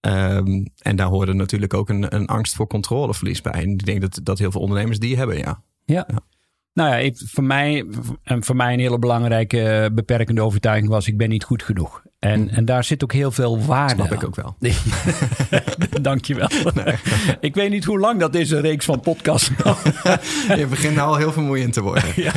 Um, 0.00 0.68
en 0.78 0.96
daar 0.96 1.06
hoorde 1.06 1.32
natuurlijk 1.32 1.74
ook 1.74 1.88
een, 1.88 2.14
een 2.14 2.26
angst 2.26 2.54
voor 2.54 2.66
controleverlies 2.66 3.40
bij. 3.40 3.52
En 3.52 3.70
ik 3.70 3.84
denk 3.84 4.00
dat, 4.00 4.20
dat 4.22 4.38
heel 4.38 4.50
veel 4.50 4.60
ondernemers 4.60 4.98
die 4.98 5.16
hebben, 5.16 5.38
ja. 5.38 5.62
Ja. 5.84 6.06
ja. 6.08 6.20
Nou 6.72 6.90
ja, 6.90 6.96
ik, 6.96 7.22
voor, 7.24 7.44
mij, 7.44 7.86
en 8.22 8.44
voor 8.44 8.56
mij 8.56 8.72
een 8.72 8.80
hele 8.80 8.98
belangrijke 8.98 9.90
beperkende 9.94 10.40
overtuiging 10.40 10.88
was: 10.88 11.06
ik 11.06 11.16
ben 11.16 11.28
niet 11.28 11.44
goed 11.44 11.62
genoeg. 11.62 12.02
En, 12.18 12.50
en 12.50 12.64
daar 12.64 12.84
zit 12.84 13.02
ook 13.02 13.12
heel 13.12 13.30
veel 13.30 13.64
waarde 13.64 13.94
Snap 13.94 14.12
ik 14.12 14.24
ook 14.24 14.36
wel. 14.36 14.56
Dankjewel. 16.02 16.48
Nee. 16.74 16.94
Ik 17.40 17.54
weet 17.54 17.70
niet 17.70 17.84
hoe 17.84 17.98
lang 17.98 18.20
dat 18.20 18.34
is, 18.34 18.50
een 18.50 18.60
reeks 18.60 18.84
van 18.84 19.00
podcasts. 19.00 19.50
je 20.56 20.66
begint 20.70 20.94
nou 20.94 21.08
al 21.08 21.16
heel 21.16 21.32
vermoeiend 21.32 21.72
te 21.72 21.82
worden. 21.82 22.04
ja. 22.22 22.32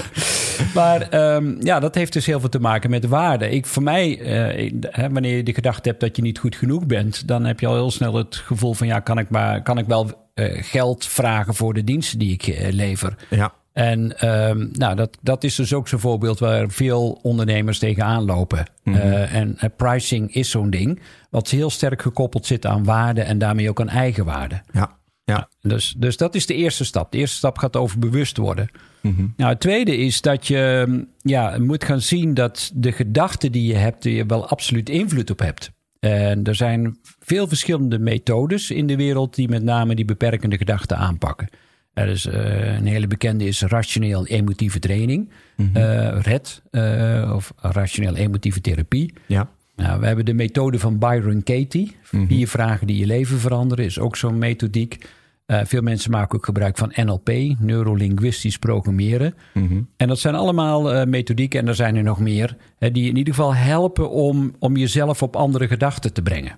Maar 0.73 1.33
um, 1.35 1.57
ja, 1.59 1.79
dat 1.79 1.95
heeft 1.95 2.13
dus 2.13 2.25
heel 2.25 2.39
veel 2.39 2.49
te 2.49 2.59
maken 2.59 2.89
met 2.89 3.05
waarde. 3.05 3.49
Ik, 3.49 3.65
voor 3.65 3.83
mij, 3.83 4.19
uh, 4.57 5.05
wanneer 5.11 5.35
je 5.35 5.43
de 5.43 5.53
gedachte 5.53 5.89
hebt 5.89 6.01
dat 6.01 6.15
je 6.15 6.21
niet 6.21 6.39
goed 6.39 6.55
genoeg 6.55 6.85
bent... 6.85 7.27
dan 7.27 7.45
heb 7.45 7.59
je 7.59 7.67
al 7.67 7.75
heel 7.75 7.91
snel 7.91 8.15
het 8.15 8.35
gevoel 8.35 8.73
van... 8.73 8.87
ja, 8.87 8.99
kan 8.99 9.17
ik, 9.17 9.29
maar, 9.29 9.61
kan 9.61 9.77
ik 9.77 9.85
wel 9.85 10.29
uh, 10.35 10.63
geld 10.63 11.05
vragen 11.05 11.55
voor 11.55 11.73
de 11.73 11.83
diensten 11.83 12.19
die 12.19 12.33
ik 12.33 12.47
uh, 12.47 12.71
lever? 12.71 13.15
Ja. 13.29 13.53
En 13.73 14.29
um, 14.29 14.69
nou, 14.73 14.95
dat, 14.95 15.17
dat 15.21 15.43
is 15.43 15.55
dus 15.55 15.73
ook 15.73 15.87
zo'n 15.87 15.99
voorbeeld 15.99 16.39
waar 16.39 16.69
veel 16.69 17.19
ondernemers 17.21 17.79
tegenaan 17.79 18.25
lopen. 18.25 18.65
Mm 18.83 18.93
-hmm. 18.93 19.11
uh, 19.11 19.35
en 19.35 19.57
uh, 19.63 19.69
pricing 19.75 20.33
is 20.33 20.49
zo'n 20.49 20.69
ding, 20.69 21.01
wat 21.29 21.49
heel 21.49 21.69
sterk 21.69 22.01
gekoppeld 22.01 22.45
zit 22.45 22.65
aan 22.65 22.83
waarde 22.83 23.21
en 23.21 23.37
daarmee 23.37 23.69
ook 23.69 23.81
aan 23.81 23.89
eigenwaarde. 23.89 24.61
Ja. 24.71 24.99
Ja. 25.23 25.49
Dus, 25.61 25.95
dus 25.97 26.17
dat 26.17 26.35
is 26.35 26.45
de 26.45 26.53
eerste 26.53 26.85
stap. 26.85 27.11
De 27.11 27.17
eerste 27.17 27.35
stap 27.35 27.57
gaat 27.57 27.75
over 27.75 27.99
bewust 27.99 28.37
worden. 28.37 28.69
Mm 29.01 29.15
-hmm. 29.15 29.33
Nou, 29.37 29.49
het 29.51 29.59
tweede 29.59 29.97
is 29.97 30.21
dat 30.21 30.47
je 30.47 31.05
ja, 31.21 31.57
moet 31.59 31.83
gaan 31.83 32.01
zien 32.01 32.33
dat 32.33 32.71
de 32.73 32.91
gedachten 32.91 33.51
die 33.51 33.67
je 33.67 33.75
hebt, 33.75 34.03
je 34.03 34.25
wel 34.25 34.47
absoluut 34.47 34.89
invloed 34.89 35.29
op 35.29 35.39
hebt. 35.39 35.71
En 35.99 36.43
er 36.43 36.55
zijn 36.55 36.97
veel 37.19 37.47
verschillende 37.47 37.99
methodes 37.99 38.71
in 38.71 38.87
de 38.87 38.95
wereld 38.95 39.35
die 39.35 39.49
met 39.49 39.63
name 39.63 39.95
die 39.95 40.05
beperkende 40.05 40.57
gedachten 40.57 40.97
aanpakken. 40.97 41.49
Er 41.93 42.07
is 42.07 42.25
uh, 42.25 42.75
een 42.75 42.85
hele 42.85 43.07
bekende 43.07 43.45
is 43.45 43.61
rationeel 43.61 44.27
emotieve 44.27 44.79
training, 44.79 45.29
mm 45.55 45.69
-hmm. 45.73 45.81
uh, 45.81 46.21
RED, 46.21 46.61
uh, 46.71 47.31
of 47.35 47.53
rationeel 47.57 48.15
emotieve 48.15 48.61
therapie. 48.61 49.13
Ja. 49.27 49.49
Nou, 49.75 49.99
we 49.99 50.05
hebben 50.05 50.25
de 50.25 50.33
methode 50.33 50.79
van 50.79 50.99
Byron 50.99 51.43
Katie. 51.43 51.85
Mm 51.85 52.19
-hmm. 52.19 52.27
Vier 52.27 52.47
vragen 52.47 52.87
die 52.87 52.97
je 52.97 53.05
leven 53.05 53.39
veranderen, 53.39 53.85
is 53.85 53.99
ook 53.99 54.15
zo'n 54.15 54.37
methodiek. 54.37 55.05
veel 55.45 55.81
mensen 55.81 56.11
maken 56.11 56.35
ook 56.35 56.45
gebruik 56.45 56.77
van 56.77 56.93
NLP, 56.95 57.29
neurolinguistisch 57.59 58.57
programmeren. 58.57 59.33
Mm 59.53 59.67
-hmm. 59.67 59.87
En 59.97 60.07
dat 60.07 60.19
zijn 60.19 60.35
allemaal 60.35 61.05
methodieken, 61.05 61.59
en 61.59 61.67
er 61.67 61.75
zijn 61.75 61.95
er 61.95 62.03
nog 62.03 62.19
meer, 62.19 62.55
die 62.77 63.09
in 63.09 63.17
ieder 63.17 63.33
geval 63.33 63.55
helpen 63.55 64.09
om, 64.09 64.55
om 64.59 64.77
jezelf 64.77 65.23
op 65.23 65.35
andere 65.35 65.67
gedachten 65.67 66.13
te 66.13 66.21
brengen. 66.21 66.55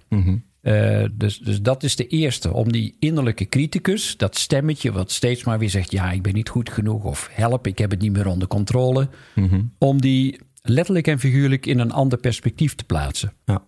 Uh, 0.64 1.06
dus, 1.14 1.38
dus 1.38 1.62
dat 1.62 1.84
is 1.84 1.96
de 1.96 2.08
eerste. 2.08 2.54
Om 2.54 2.72
die 2.72 2.96
innerlijke 3.00 3.50
criticus, 3.50 4.18
dat 4.18 4.38
stemmetje 4.38 4.92
wat 4.92 5.12
steeds 5.12 5.44
maar 5.44 5.60
weer 5.60 5.70
zegt: 5.70 5.92
ja, 5.92 6.12
ik 6.12 6.22
ben 6.22 6.34
niet 6.34 6.50
goed 6.50 6.70
genoeg. 6.70 7.04
Of 7.04 7.30
help, 7.32 7.68
ik 7.68 7.78
heb 7.78 7.92
het 7.92 8.02
niet 8.02 8.12
meer 8.12 8.28
onder 8.28 8.48
controle. 8.48 9.10
Mm 9.36 9.48
-hmm. 9.48 9.74
Om 9.78 10.02
die 10.02 10.40
letterlijk 10.62 11.08
en 11.08 11.20
figuurlijk 11.20 11.66
in 11.66 11.80
een 11.80 11.92
ander 11.92 12.20
perspectief 12.20 12.76
te 12.76 12.84
plaatsen. 12.84 13.34
Ja. 13.46 13.64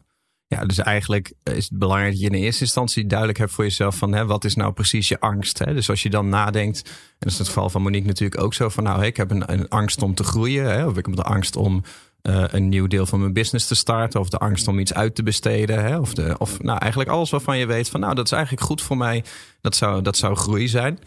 Ja, 0.48 0.66
dus 0.66 0.78
eigenlijk 0.78 1.34
is 1.44 1.70
het 1.70 1.80
belangrijk 1.80 2.12
dat 2.12 2.22
je 2.22 2.28
in 2.28 2.34
eerste 2.34 2.64
instantie 2.64 3.06
duidelijk 3.06 3.40
hebt 3.40 3.52
voor 3.52 3.64
jezelf 3.64 3.96
van 3.96 4.14
hè, 4.14 4.26
wat 4.26 4.44
is 4.44 4.56
nou 4.56 4.74
precies 4.74 5.08
je 5.08 5.20
angst. 5.20 5.60
Hè? 5.60 5.74
Dus 5.74 5.90
als 5.90 6.04
je 6.04 6.10
dan 6.10 6.30
nadenkt, 6.30 6.82
en 6.88 6.92
dat 7.20 7.32
is 7.32 7.38
het 7.38 7.48
geval 7.48 7.70
van 7.70 7.82
Monique 7.82 8.08
natuurlijk 8.08 8.42
ook 8.42 8.54
zo 8.54 8.70
van 8.70 8.84
nou, 8.84 9.06
ik 9.06 9.18
heb 9.18 9.32
een, 9.32 9.52
een 9.52 9.70
angst 9.70 10.02
om 10.02 10.14
te 10.14 10.24
groeien, 10.24 10.66
hè, 10.66 10.86
of 10.86 10.98
ik 10.98 11.06
heb 11.06 11.16
de 11.16 11.24
angst 11.24 11.56
om 11.56 11.84
uh, 12.28 12.44
een 12.48 12.70
nieuw 12.70 12.88
deel 12.88 13.06
van 13.06 13.20
mijn 13.20 13.34
business 13.34 13.68
te 13.68 13.76
starten. 13.76 14.20
Of 14.20 14.30
de 14.30 14.38
angst 14.38 14.68
om 14.68 14.80
iets 14.80 14.94
uit 14.94 15.16
te 15.16 15.24
besteden. 15.24 15.84
Hè? 15.84 15.98
Of, 15.98 16.14
de, 16.14 16.36
of 16.38 16.62
nou, 16.62 16.80
eigenlijk 16.80 17.12
alles 17.12 17.30
waarvan 17.30 17.58
je 17.58 17.66
weet 17.66 17.90
van 17.90 18.00
nou, 18.00 18.16
dat 18.16 18.26
is 18.26 18.32
eigenlijk 18.32 18.66
goed 18.66 18.82
voor 18.82 18.98
mij. 18.98 19.24
Dat 19.62 19.76
zou, 19.76 20.02
dat 20.02 20.18
zou 20.18 20.36
groei 20.36 20.68
zijn. 20.68 21.00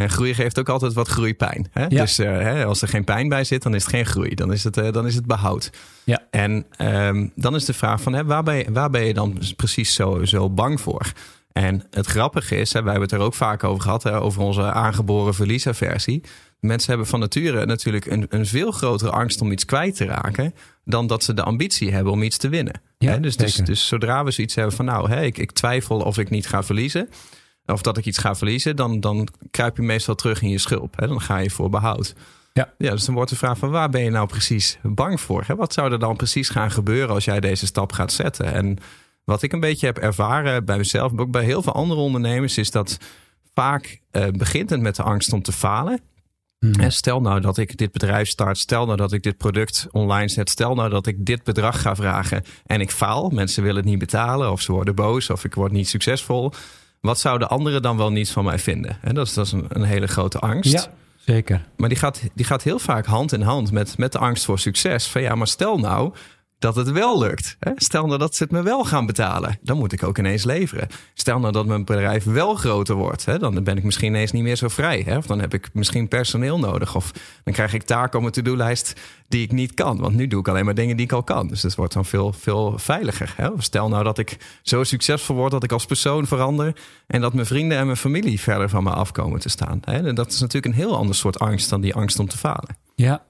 En 0.00 0.10
groei 0.10 0.34
geeft 0.34 0.58
ook 0.58 0.68
altijd 0.68 0.92
wat 0.92 1.08
groeipijn. 1.08 1.66
Hè? 1.70 1.82
Ja. 1.82 1.88
Dus 1.88 2.18
eh, 2.18 2.26
hè, 2.26 2.64
als 2.64 2.82
er 2.82 2.88
geen 2.88 3.04
pijn 3.04 3.28
bij 3.28 3.44
zit, 3.44 3.62
dan 3.62 3.74
is 3.74 3.82
het 3.82 3.94
geen 3.94 4.06
groei. 4.06 4.34
Dan 4.34 4.52
is 4.52 4.64
het, 4.64 4.76
eh, 4.76 4.92
dan 4.92 5.06
is 5.06 5.14
het 5.14 5.26
behoud. 5.26 5.70
Ja. 6.04 6.22
En 6.30 6.66
ehm, 6.76 7.28
dan 7.34 7.54
is 7.54 7.64
de 7.64 7.72
vraag 7.72 8.00
van 8.00 8.12
hè, 8.12 8.24
waar, 8.24 8.42
ben 8.42 8.56
je, 8.56 8.72
waar 8.72 8.90
ben 8.90 9.04
je 9.04 9.14
dan 9.14 9.38
precies 9.56 9.94
zo, 9.94 10.24
zo 10.24 10.50
bang 10.50 10.80
voor? 10.80 11.12
En 11.52 11.82
het 11.90 12.06
grappige 12.06 12.56
is, 12.56 12.72
hè, 12.72 12.82
wij 12.82 12.90
hebben 12.90 13.10
het 13.10 13.18
er 13.18 13.26
ook 13.26 13.34
vaak 13.34 13.64
over 13.64 13.82
gehad, 13.82 14.02
hè, 14.02 14.20
over 14.20 14.42
onze 14.42 14.62
aangeboren 14.62 15.34
verliesaversie. 15.34 16.22
Mensen 16.66 16.88
hebben 16.88 17.06
van 17.06 17.20
nature 17.20 17.66
natuurlijk 17.66 18.06
een, 18.06 18.26
een 18.28 18.46
veel 18.46 18.70
grotere 18.70 19.10
angst 19.10 19.40
om 19.40 19.52
iets 19.52 19.64
kwijt 19.64 19.96
te 19.96 20.04
raken, 20.04 20.54
dan 20.84 21.06
dat 21.06 21.24
ze 21.24 21.34
de 21.34 21.42
ambitie 21.42 21.92
hebben 21.92 22.12
om 22.12 22.22
iets 22.22 22.36
te 22.36 22.48
winnen. 22.48 22.82
Ja, 22.98 23.10
Hè, 23.10 23.20
dus, 23.20 23.36
dus, 23.36 23.54
dus 23.54 23.86
zodra 23.86 24.24
we 24.24 24.30
zoiets 24.30 24.54
hebben 24.54 24.74
van, 24.74 24.84
nou, 24.84 25.10
hè, 25.10 25.22
ik, 25.22 25.38
ik 25.38 25.52
twijfel 25.52 26.00
of 26.00 26.18
ik 26.18 26.30
niet 26.30 26.46
ga 26.46 26.62
verliezen, 26.62 27.08
of 27.66 27.82
dat 27.82 27.96
ik 27.96 28.06
iets 28.06 28.18
ga 28.18 28.34
verliezen, 28.34 28.76
dan, 28.76 29.00
dan 29.00 29.28
kruip 29.50 29.76
je 29.76 29.82
meestal 29.82 30.14
terug 30.14 30.42
in 30.42 30.48
je 30.48 30.58
schulp. 30.58 30.96
Hè? 30.96 31.06
Dan 31.06 31.20
ga 31.20 31.38
je 31.38 31.50
voor 31.50 31.70
behoud. 31.70 32.14
Ja. 32.52 32.72
ja, 32.78 32.90
dus 32.90 33.04
dan 33.04 33.14
wordt 33.14 33.30
de 33.30 33.36
vraag 33.36 33.58
van 33.58 33.70
waar 33.70 33.90
ben 33.90 34.02
je 34.02 34.10
nou 34.10 34.26
precies 34.26 34.78
bang 34.82 35.20
voor? 35.20 35.44
Hè? 35.46 35.54
Wat 35.54 35.72
zou 35.72 35.92
er 35.92 35.98
dan 35.98 36.16
precies 36.16 36.48
gaan 36.48 36.70
gebeuren 36.70 37.14
als 37.14 37.24
jij 37.24 37.40
deze 37.40 37.66
stap 37.66 37.92
gaat 37.92 38.12
zetten? 38.12 38.52
En 38.52 38.78
wat 39.24 39.42
ik 39.42 39.52
een 39.52 39.60
beetje 39.60 39.86
heb 39.86 39.98
ervaren 39.98 40.64
bij 40.64 40.76
mezelf, 40.76 41.12
maar 41.12 41.24
ook 41.24 41.30
bij 41.30 41.44
heel 41.44 41.62
veel 41.62 41.72
andere 41.72 42.00
ondernemers, 42.00 42.58
is 42.58 42.70
dat 42.70 42.98
vaak 43.54 44.00
eh, 44.10 44.26
begint 44.28 44.70
het 44.70 44.80
met 44.80 44.96
de 44.96 45.02
angst 45.02 45.32
om 45.32 45.42
te 45.42 45.52
falen. 45.52 46.00
En 46.70 46.92
stel 46.92 47.20
nou 47.20 47.40
dat 47.40 47.58
ik 47.58 47.76
dit 47.76 47.92
bedrijf 47.92 48.28
start, 48.28 48.58
stel 48.58 48.84
nou 48.84 48.96
dat 48.96 49.12
ik 49.12 49.22
dit 49.22 49.36
product 49.36 49.86
online 49.90 50.28
zet, 50.28 50.50
stel 50.50 50.74
nou 50.74 50.90
dat 50.90 51.06
ik 51.06 51.26
dit 51.26 51.42
bedrag 51.42 51.80
ga 51.80 51.94
vragen 51.94 52.44
en 52.66 52.80
ik 52.80 52.90
faal. 52.90 53.28
Mensen 53.28 53.62
willen 53.62 53.76
het 53.76 53.90
niet 53.90 53.98
betalen 53.98 54.50
of 54.50 54.60
ze 54.60 54.72
worden 54.72 54.94
boos 54.94 55.30
of 55.30 55.44
ik 55.44 55.54
word 55.54 55.72
niet 55.72 55.88
succesvol. 55.88 56.52
Wat 57.00 57.20
zouden 57.20 57.48
anderen 57.48 57.82
dan 57.82 57.96
wel 57.96 58.10
niet 58.10 58.30
van 58.30 58.44
mij 58.44 58.58
vinden? 58.58 58.98
En 59.00 59.14
dat 59.14 59.26
is, 59.26 59.34
dat 59.34 59.46
is 59.46 59.52
een, 59.52 59.64
een 59.68 59.82
hele 59.82 60.06
grote 60.06 60.38
angst. 60.38 60.72
Ja, 60.72 60.86
zeker. 61.16 61.64
Maar 61.76 61.88
die 61.88 61.98
gaat, 61.98 62.20
die 62.34 62.44
gaat 62.44 62.62
heel 62.62 62.78
vaak 62.78 63.06
hand 63.06 63.32
in 63.32 63.42
hand 63.42 63.72
met, 63.72 63.98
met 63.98 64.12
de 64.12 64.18
angst 64.18 64.44
voor 64.44 64.58
succes. 64.58 65.06
Van 65.06 65.22
ja, 65.22 65.34
maar 65.34 65.46
stel 65.46 65.78
nou 65.78 66.12
dat 66.62 66.76
het 66.76 66.90
wel 66.90 67.18
lukt. 67.18 67.56
Stel 67.74 68.06
nou 68.06 68.18
dat 68.18 68.34
ze 68.34 68.42
het 68.42 68.52
me 68.52 68.62
wel 68.62 68.84
gaan 68.84 69.06
betalen. 69.06 69.58
Dan 69.62 69.76
moet 69.76 69.92
ik 69.92 70.02
ook 70.02 70.18
ineens 70.18 70.44
leveren. 70.44 70.88
Stel 71.14 71.38
nou 71.38 71.52
dat 71.52 71.66
mijn 71.66 71.84
bedrijf 71.84 72.24
wel 72.24 72.54
groter 72.54 72.94
wordt. 72.94 73.40
Dan 73.40 73.64
ben 73.64 73.76
ik 73.76 73.84
misschien 73.84 74.08
ineens 74.08 74.32
niet 74.32 74.42
meer 74.42 74.56
zo 74.56 74.68
vrij. 74.68 75.16
Of 75.16 75.26
dan 75.26 75.40
heb 75.40 75.54
ik 75.54 75.70
misschien 75.72 76.08
personeel 76.08 76.58
nodig. 76.58 76.96
Of 76.96 77.12
dan 77.44 77.54
krijg 77.54 77.74
ik 77.74 77.82
taken 77.82 78.14
op 78.14 78.20
mijn 78.20 78.32
to-do-lijst 78.32 79.00
die 79.28 79.42
ik 79.42 79.52
niet 79.52 79.74
kan. 79.74 79.98
Want 79.98 80.14
nu 80.14 80.26
doe 80.26 80.40
ik 80.40 80.48
alleen 80.48 80.64
maar 80.64 80.74
dingen 80.74 80.96
die 80.96 81.04
ik 81.06 81.12
al 81.12 81.22
kan. 81.22 81.48
Dus 81.48 81.62
het 81.62 81.74
wordt 81.74 81.92
dan 81.92 82.04
veel, 82.04 82.32
veel 82.32 82.78
veiliger. 82.78 83.34
Stel 83.58 83.88
nou 83.88 84.04
dat 84.04 84.18
ik 84.18 84.58
zo 84.62 84.84
succesvol 84.84 85.36
word 85.36 85.50
dat 85.50 85.64
ik 85.64 85.72
als 85.72 85.86
persoon 85.86 86.26
verander. 86.26 86.76
En 87.06 87.20
dat 87.20 87.34
mijn 87.34 87.46
vrienden 87.46 87.78
en 87.78 87.84
mijn 87.84 87.96
familie 87.96 88.40
verder 88.40 88.68
van 88.68 88.82
me 88.82 88.90
afkomen 88.90 89.40
te 89.40 89.48
staan. 89.48 89.82
En 89.84 90.14
dat 90.14 90.32
is 90.32 90.40
natuurlijk 90.40 90.74
een 90.74 90.80
heel 90.80 90.96
ander 90.96 91.14
soort 91.14 91.38
angst 91.38 91.70
dan 91.70 91.80
die 91.80 91.94
angst 91.94 92.18
om 92.18 92.28
te 92.28 92.38
falen. 92.38 92.76
Ja. 92.94 93.22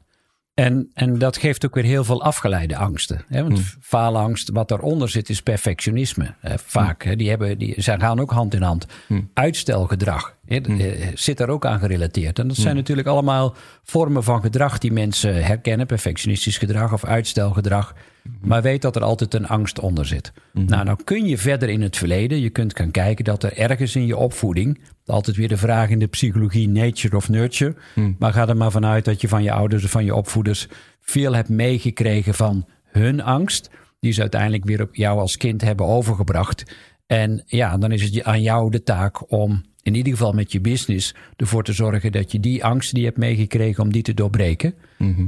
En, 0.55 0.91
en 0.95 1.19
dat 1.19 1.37
geeft 1.37 1.67
ook 1.67 1.75
weer 1.75 1.85
heel 1.85 2.05
veel 2.05 2.23
afgeleide 2.23 2.77
angsten. 2.77 3.25
Hè? 3.29 3.43
Want 3.43 3.77
faalangst, 3.81 4.51
wat 4.51 4.69
daaronder 4.69 5.09
zit, 5.09 5.29
is 5.29 5.43
perfectionisme. 5.43 6.35
Hè? 6.41 6.59
Vaak. 6.59 7.05
Hè? 7.05 7.17
Die 7.17 7.29
hebben, 7.29 7.59
die, 7.59 7.75
zij 7.77 7.99
gaan 7.99 8.21
ook 8.21 8.31
hand 8.31 8.55
in 8.55 8.63
hand. 8.63 8.87
Uitstelgedrag 9.35 10.37
hè? 10.47 10.57
eh, 10.57 11.09
zit 11.15 11.39
daar 11.39 11.49
ook 11.49 11.67
aan 11.67 11.79
gerelateerd. 11.79 12.39
En 12.39 12.49
dat 12.49 12.57
zijn 12.57 12.77
natuurlijk 12.77 13.09
allemaal 13.09 13.55
vormen 13.83 14.25
van 14.25 14.41
gedrag 14.41 14.79
die 14.79 14.93
mensen 14.93 15.45
herkennen. 15.45 15.87
Perfectionistisch 15.87 16.59
gedrag 16.59 16.93
of 16.93 17.05
uitstelgedrag. 17.05 17.95
Maar 18.41 18.63
weet 18.63 18.83
dat 18.83 18.97
er 18.97 19.03
altijd 19.03 19.35
een 19.35 19.47
angst 19.47 19.79
onder 19.79 20.07
zit. 20.07 20.33
Nou, 20.53 20.85
nou 20.85 20.99
kun 21.05 21.27
je 21.27 21.39
verder 21.39 21.69
in 21.69 21.83
het 21.83 21.97
verleden. 21.97 22.41
Je 22.41 22.51
kunt 22.51 22.77
gaan 22.77 22.91
kijken 22.91 23.25
dat 23.25 23.43
er 23.43 23.57
ergens 23.57 23.97
in 23.97 24.07
je 24.07 24.17
opvoeding. 24.17 24.81
Altijd 25.07 25.37
weer 25.37 25.49
de 25.49 25.57
vraag 25.57 25.89
in 25.89 25.99
de 25.99 26.07
psychologie: 26.07 26.69
nature 26.69 27.17
of 27.17 27.29
nurture. 27.29 27.75
Maar 28.19 28.33
ga 28.33 28.49
er 28.49 28.57
maar 28.57 28.71
vanuit 28.71 29.05
dat 29.05 29.21
je 29.21 29.29
van 29.29 29.43
je 29.43 29.53
ouders 29.53 29.85
of 29.85 29.91
van 29.91 30.05
je 30.05 30.15
opvoeders. 30.15 30.69
veel 31.01 31.35
hebt 31.35 31.49
meegekregen 31.49 32.35
van 32.35 32.67
hun 32.85 33.23
angst. 33.23 33.71
Die 34.01 34.13
ze 34.13 34.21
uiteindelijk 34.21 34.65
weer 34.65 34.83
op 34.83 34.95
jou 34.95 35.19
als 35.19 35.37
kind 35.37 35.61
hebben 35.61 35.87
overgebracht. 35.87 36.65
En 37.07 37.43
ja, 37.47 37.79
dan 37.79 37.93
is 37.93 38.03
het 38.03 38.25
aan 38.25 38.43
jou 38.43 38.71
de 38.71 38.83
taak 38.83 39.31
om. 39.31 39.63
In 39.83 39.95
ieder 39.95 40.13
geval 40.13 40.33
met 40.33 40.53
je 40.53 40.61
business 40.61 41.15
ervoor 41.37 41.65
te 41.65 41.73
zorgen 41.73 42.13
dat 42.13 42.33
je 42.33 42.41
die 42.41 42.65
angst 42.65 42.91
die 42.91 43.01
je 43.01 43.07
hebt 43.07 43.19
meegekregen, 43.19 43.83
om 43.83 43.93
die 43.93 44.03
te 44.03 44.15
doorbreken. 44.15 44.75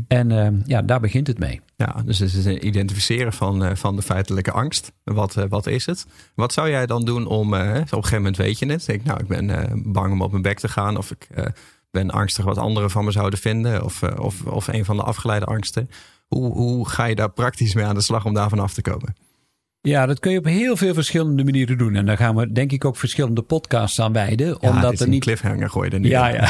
En 0.09 0.31
eh, 0.31 0.49
ja, 0.65 0.83
daar 0.83 1.01
begint 1.01 1.27
het 1.27 1.39
mee. 1.39 1.61
Ja, 1.77 2.03
dus 2.05 2.19
het 2.19 2.35
is 2.35 2.45
een 2.45 2.67
identificeren 2.67 3.33
van, 3.33 3.65
eh, 3.65 3.77
van 3.77 3.97
de 3.97 4.03
feitelijke 4.03 4.51
angst. 4.51 4.93
Wat, 5.05 5.37
eh, 5.37 5.45
wat 5.49 5.67
is 5.67 5.87
het? 5.87 6.07
Wat 6.35 6.53
zou 6.53 6.71
jij 6.71 6.87
dan 6.87 7.05
doen 7.05 7.27
om, 7.27 7.55
op 7.55 7.61
een 7.61 7.87
gegeven 7.87 8.17
moment 8.17 8.37
weet 8.37 8.59
je 8.59 8.67
het. 8.67 8.87
Denk, 8.87 9.05
nou, 9.05 9.21
ik 9.21 9.27
ben 9.27 9.83
bang 9.93 10.13
om 10.13 10.23
op 10.23 10.31
mijn 10.31 10.43
bek 10.43 10.59
te 10.59 10.69
gaan. 10.69 10.97
Of 10.97 11.11
ik 11.11 11.29
ben 11.91 12.11
angstig 12.11 12.45
wat 12.45 12.59
anderen 12.59 12.91
van 12.91 13.05
me 13.05 13.11
zouden 13.11 13.39
vinden. 13.39 13.85
Of, 13.85 14.03
of, 14.03 14.43
of 14.43 14.69
een 14.69 14.85
van 14.85 14.97
de 14.97 15.03
afgeleide 15.03 15.47
angsten. 15.47 15.91
Hoe, 16.27 16.53
hoe 16.53 16.89
ga 16.89 17.05
je 17.05 17.15
daar 17.15 17.31
praktisch 17.31 17.75
mee 17.75 17.85
aan 17.85 17.95
de 17.95 18.01
slag 18.01 18.25
om 18.25 18.35
daarvan 18.35 18.59
af 18.59 18.75
te 18.75 18.83
komen? 18.83 19.15
Ja, 19.89 20.07
dat 20.07 20.19
kun 20.19 20.33
je 20.33 20.39
op 20.39 20.45
heel 20.45 20.77
veel 20.77 20.95
verschillende 20.95 21.45
manieren 21.45 21.79
doen. 21.79 21.95
En 21.95 22.07
daar 22.07 22.17
gaan 22.17 22.37
we 22.37 22.53
denk 22.53 22.73
ik 22.73 22.85
ook 22.85 22.97
verschillende 22.97 23.43
podcasts 23.43 24.01
aan 24.01 24.13
wijden. 24.13 24.47
Ja, 24.47 24.69
omdat 24.71 24.93
er 24.93 25.03
een 25.03 25.11
niet. 25.11 25.23
cliffhanger 25.23 25.71
gooi 25.71 25.89
je 25.89 25.95
er 25.95 26.01
niet 26.01 26.11
Ja, 26.11 26.29
ja. 26.29 26.49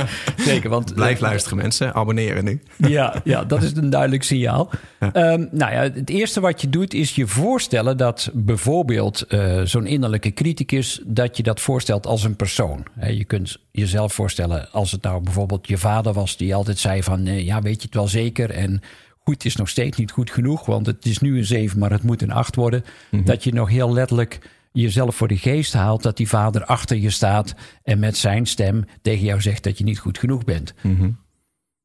Zeker. 0.50 0.70
Want 0.70 0.94
Blijf 0.94 1.16
eh, 1.16 1.22
luisteren 1.22 1.58
mensen. 1.58 1.94
Abonneren 1.94 2.44
nu. 2.44 2.60
Ja, 2.88 3.20
ja, 3.24 3.44
dat 3.44 3.62
is 3.62 3.76
een 3.76 3.90
duidelijk 3.90 4.22
signaal. 4.22 4.70
Ehm, 4.98 5.46
nou 5.50 5.72
ja, 5.72 5.80
het 5.80 6.10
eerste 6.10 6.40
wat 6.40 6.60
je 6.60 6.68
doet 6.68 6.94
is 6.94 7.14
je 7.14 7.26
voorstellen 7.26 7.96
dat 7.96 8.30
bijvoorbeeld 8.32 9.22
eh, 9.22 9.60
zo'n 9.64 9.86
innerlijke 9.86 10.32
criticus, 10.32 11.00
dat 11.06 11.36
je 11.36 11.42
dat 11.42 11.60
voorstelt 11.60 12.06
als 12.06 12.24
een 12.24 12.36
persoon. 12.36 12.86
Je 13.00 13.24
kunt 13.24 13.58
jezelf 13.70 14.12
voorstellen 14.12 14.72
als 14.72 14.92
het 14.92 15.02
nou 15.02 15.22
bijvoorbeeld 15.22 15.68
je 15.68 15.78
vader 15.78 16.12
was 16.12 16.36
die 16.36 16.54
altijd 16.54 16.78
zei 16.78 17.02
van, 17.02 17.26
eh, 17.26 17.44
ja, 17.44 17.62
weet 17.62 17.80
je 17.80 17.86
het 17.86 17.94
wel 17.94 18.08
zeker 18.08 18.50
en 18.50 18.82
goed 19.24 19.44
is 19.44 19.56
nog 19.56 19.68
steeds 19.68 19.98
niet 19.98 20.10
goed 20.10 20.30
genoeg, 20.30 20.66
want 20.66 20.86
het 20.86 21.04
is 21.04 21.18
nu 21.18 21.38
een 21.38 21.44
7, 21.44 21.78
maar 21.78 21.90
het 21.90 22.02
moet 22.02 22.22
een 22.22 22.32
8 22.32 22.56
worden. 22.56 22.84
Dat 23.24 23.44
je 23.44 23.52
nog 23.52 23.68
heel 23.68 23.92
letterlijk 23.92 24.38
jezelf 24.72 25.16
voor 25.16 25.28
de 25.28 25.36
geest 25.36 25.72
haalt 25.72 26.02
dat 26.02 26.16
die 26.16 26.28
vader 26.28 26.64
achter 26.64 26.96
je 26.96 27.10
staat 27.10 27.54
en 27.82 27.98
met 27.98 28.16
zijn 28.16 28.46
stem 28.46 28.84
tegen 29.02 29.24
jou 29.24 29.40
zegt 29.40 29.64
dat 29.64 29.78
je 29.78 29.84
niet 29.84 29.98
goed 29.98 30.18
genoeg 30.18 30.44
bent. 30.44 30.74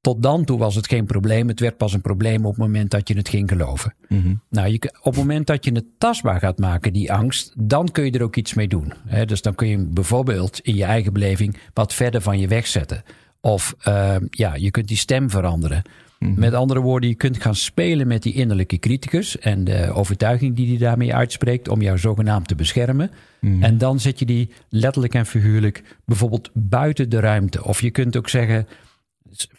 Tot 0.01 0.23
dan 0.23 0.45
toe 0.45 0.57
was 0.57 0.75
het 0.75 0.87
geen 0.87 1.05
probleem. 1.05 1.47
Het 1.47 1.59
werd 1.59 1.77
pas 1.77 1.93
een 1.93 2.01
probleem 2.01 2.45
op 2.45 2.51
het 2.51 2.61
moment 2.61 2.91
dat 2.91 3.07
je 3.07 3.17
het 3.17 3.29
ging 3.29 3.49
geloven. 3.49 3.93
Nou, 4.49 4.67
je, 4.67 4.93
op 4.99 5.05
het 5.05 5.15
moment 5.15 5.47
dat 5.47 5.65
je 5.65 5.71
het 5.71 5.85
tastbaar 5.97 6.39
gaat 6.39 6.59
maken, 6.59 6.93
die 6.93 7.13
angst, 7.13 7.53
dan 7.57 7.91
kun 7.91 8.05
je 8.05 8.11
er 8.11 8.23
ook 8.23 8.35
iets 8.35 8.53
mee 8.53 8.67
doen. 8.67 8.93
Dus 9.25 9.41
dan 9.41 9.55
kun 9.55 9.67
je 9.67 9.77
bijvoorbeeld 9.77 10.59
in 10.59 10.75
je 10.75 10.83
eigen 10.83 11.13
beleving 11.13 11.57
wat 11.73 11.93
verder 11.93 12.21
van 12.21 12.39
je 12.39 12.47
wegzetten. 12.47 13.03
Of 13.41 13.75
eh, 13.79 14.15
ja, 14.29 14.55
je 14.55 14.71
kunt 14.71 14.87
die 14.87 14.97
stem 14.97 15.29
veranderen. 15.29 15.81
Met 16.19 16.53
andere 16.53 16.79
woorden, 16.79 17.09
je 17.09 17.15
kunt 17.15 17.41
gaan 17.41 17.55
spelen 17.55 18.07
met 18.07 18.23
die 18.23 18.33
innerlijke 18.33 18.77
criticus 18.77 19.39
en 19.39 19.63
de 19.63 19.91
overtuiging 19.93 20.55
die 20.55 20.67
die 20.67 20.77
daarmee 20.77 21.13
uitspreekt 21.13 21.67
om 21.67 21.81
jou 21.81 21.97
zogenaamd 21.97 22.47
te 22.47 22.55
beschermen. 22.55 23.11
En 23.59 23.77
dan 23.77 23.99
zet 23.99 24.19
je 24.19 24.25
die 24.25 24.49
letterlijk 24.69 25.13
en 25.13 25.25
figuurlijk 25.25 25.83
bijvoorbeeld 26.05 26.49
buiten 26.53 27.09
de 27.09 27.19
ruimte. 27.19 27.63
Of 27.63 27.81
je 27.81 27.91
kunt 27.91 28.17
ook 28.17 28.29
zeggen, 28.29 28.67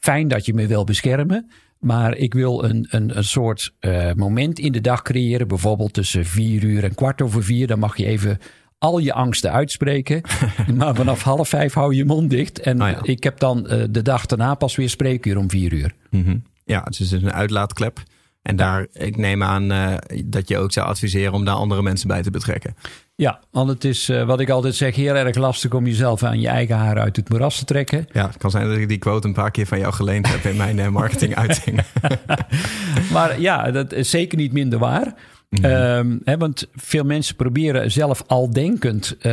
fijn 0.00 0.28
dat 0.28 0.46
je 0.46 0.54
me 0.54 0.66
wil 0.66 0.84
beschermen. 0.84 1.50
Maar 1.78 2.16
ik 2.16 2.34
wil 2.34 2.64
een, 2.64 2.86
een, 2.90 3.16
een 3.16 3.24
soort 3.24 3.74
eh, 3.78 4.12
moment 4.12 4.58
in 4.58 4.72
de 4.72 4.80
dag 4.80 5.02
creëren. 5.02 5.48
Bijvoorbeeld 5.48 5.92
tussen 5.92 6.24
vier 6.24 6.64
uur 6.64 6.84
en 6.84 6.94
kwart 6.94 7.22
over 7.22 7.44
vier. 7.44 7.66
Dan 7.66 7.78
mag 7.78 7.96
je 7.96 8.06
even 8.06 8.38
al 8.86 8.98
je 8.98 9.12
angsten 9.12 9.52
uitspreken. 9.52 10.20
maar 10.78 10.94
vanaf 10.94 11.22
half 11.22 11.48
vijf 11.48 11.74
hou 11.74 11.94
je 11.94 12.04
mond 12.04 12.30
dicht. 12.30 12.60
En 12.60 12.80
Ah 12.80 12.90
ja. 12.90 12.98
ik 13.02 13.24
heb 13.24 13.38
dan 13.38 13.66
eh, 13.66 13.84
de 13.90 14.02
dag 14.02 14.26
daarna 14.26 14.54
pas 14.54 14.76
weer 14.76 14.90
spreekuur 14.90 15.38
om 15.38 15.50
vier 15.50 15.72
uur. 15.72 15.92
Mhm. 16.10 16.36
Ja, 16.64 16.82
het 16.84 17.00
is 17.00 17.08
dus 17.08 17.22
een 17.22 17.32
uitlaatklep. 17.32 18.02
En 18.42 18.56
daar, 18.56 18.86
ik 18.92 19.16
neem 19.16 19.42
aan 19.42 19.72
eh, 19.72 19.94
dat 20.24 20.48
je 20.48 20.58
ook 20.58 20.72
zou 20.72 20.86
adviseren 20.86 21.32
om 21.32 21.44
daar 21.44 21.54
andere 21.54 21.82
mensen 21.82 22.08
bij 22.08 22.22
te 22.22 22.30
betrekken. 22.30 22.76
Ja, 23.14 23.40
want 23.50 23.68
het 23.68 23.84
is 23.84 24.08
eh, 24.08 24.26
wat 24.26 24.40
ik 24.40 24.50
altijd 24.50 24.74
zeg 24.74 24.96
heel 24.96 25.14
erg 25.14 25.36
lastig 25.36 25.72
om 25.72 25.86
jezelf 25.86 26.22
aan 26.22 26.40
je 26.40 26.48
eigen 26.48 26.76
haar 26.76 26.98
uit 26.98 27.16
het 27.16 27.28
moeras 27.28 27.58
te 27.58 27.64
trekken. 27.64 28.06
Ja, 28.12 28.26
het 28.26 28.36
kan 28.36 28.50
zijn 28.50 28.68
dat 28.68 28.76
ik 28.76 28.88
die 28.88 28.98
quote 28.98 29.26
een 29.26 29.34
paar 29.34 29.50
keer 29.50 29.66
van 29.66 29.78
jou 29.78 29.92
geleend 29.92 30.28
heb 30.28 30.44
in 30.44 30.56
mijn 30.56 30.92
marketinguiting. 30.92 31.80
Maar 33.12 33.40
ja, 33.40 33.70
dat 33.70 33.92
is 33.92 34.10
zeker 34.10 34.38
niet 34.38 34.52
minder 34.52 34.78
waar. 34.78 35.14
Hè, 35.48 36.36
want 36.36 36.68
veel 36.74 37.04
mensen 37.04 37.36
proberen 37.36 37.90
zelf 37.92 38.22
al 38.26 38.50
denkend 38.50 39.16
eh, 39.18 39.30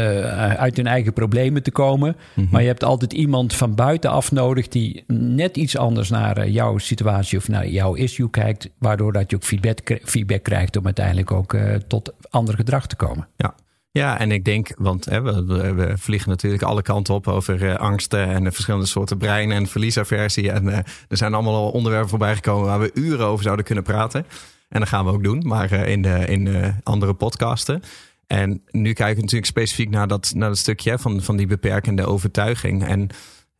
uit 0.55 0.77
hun 0.77 0.87
eigen 0.87 1.13
problemen 1.13 1.63
te 1.63 1.71
komen. 1.71 2.15
Maar 2.51 2.61
je 2.61 2.67
hebt 2.67 2.83
altijd 2.83 3.13
iemand 3.13 3.55
van 3.55 3.75
buitenaf 3.75 4.31
nodig 4.31 4.67
die 4.67 5.03
net 5.07 5.57
iets 5.57 5.77
anders 5.77 6.09
naar 6.09 6.37
eh, 6.37 6.53
jouw 6.53 6.77
situatie 6.77 7.37
of 7.37 7.47
naar 7.47 7.67
jouw 7.67 7.93
issue 7.93 8.29
kijkt. 8.29 8.69
Waardoor 8.77 9.13
dat 9.13 9.29
je 9.29 9.35
ook 9.35 9.43
feedback, 9.43 9.99
feedback 10.03 10.43
krijgt 10.43 10.77
om 10.77 10.85
uiteindelijk 10.85 11.31
ook 11.31 11.53
eh, 11.53 11.75
tot 11.87 12.13
ander 12.29 12.55
gedrag 12.55 12.87
te 12.87 12.95
komen. 12.95 13.27
Ja. 13.37 13.55
Ja, 13.91 14.19
en 14.19 14.31
ik 14.31 14.45
denk, 14.45 14.71
want 14.77 15.05
hè, 15.05 15.21
we, 15.21 15.93
vliegen 15.97 16.29
natuurlijk 16.29 16.63
alle 16.63 16.81
kanten 16.81 17.13
op 17.13 17.27
over 17.27 17.77
angsten 17.77 18.27
en 18.27 18.43
de 18.43 18.51
verschillende 18.51 18.85
soorten 18.85 19.17
brein 19.17 19.51
en 19.51 19.67
verliesaversie. 19.67 20.51
En 20.51 20.67
er 20.67 21.17
zijn 21.17 21.33
allemaal 21.33 21.55
al 21.55 21.69
onderwerpen 21.69 22.09
voorbij 22.09 22.35
gekomen 22.35 22.65
waar 22.65 22.79
we 22.79 22.91
uren 22.93 23.25
over 23.25 23.43
zouden 23.43 23.65
kunnen 23.65 23.83
praten. 23.83 24.25
En 24.73 24.79
dat 24.79 24.89
gaan 24.89 25.05
we 25.05 25.11
ook 25.11 25.23
doen, 25.23 25.41
maar 25.45 25.71
eh, 25.71 25.91
in, 25.91 26.01
de, 26.01 26.25
in 26.27 26.45
de 26.45 26.73
andere 26.83 27.13
podcasten. 27.13 27.81
En 28.27 28.61
nu 28.71 28.93
kijken 28.93 29.15
we 29.15 29.21
natuurlijk 29.21 29.51
specifiek 29.51 29.89
naar 29.89 30.07
dat, 30.07 30.31
naar 30.35 30.49
dat 30.49 30.57
stukje 30.57 30.99
van, 30.99 31.21
van 31.21 31.37
die 31.37 31.47
beperkende 31.47 32.05
overtuiging. 32.05 32.85
En 32.85 33.09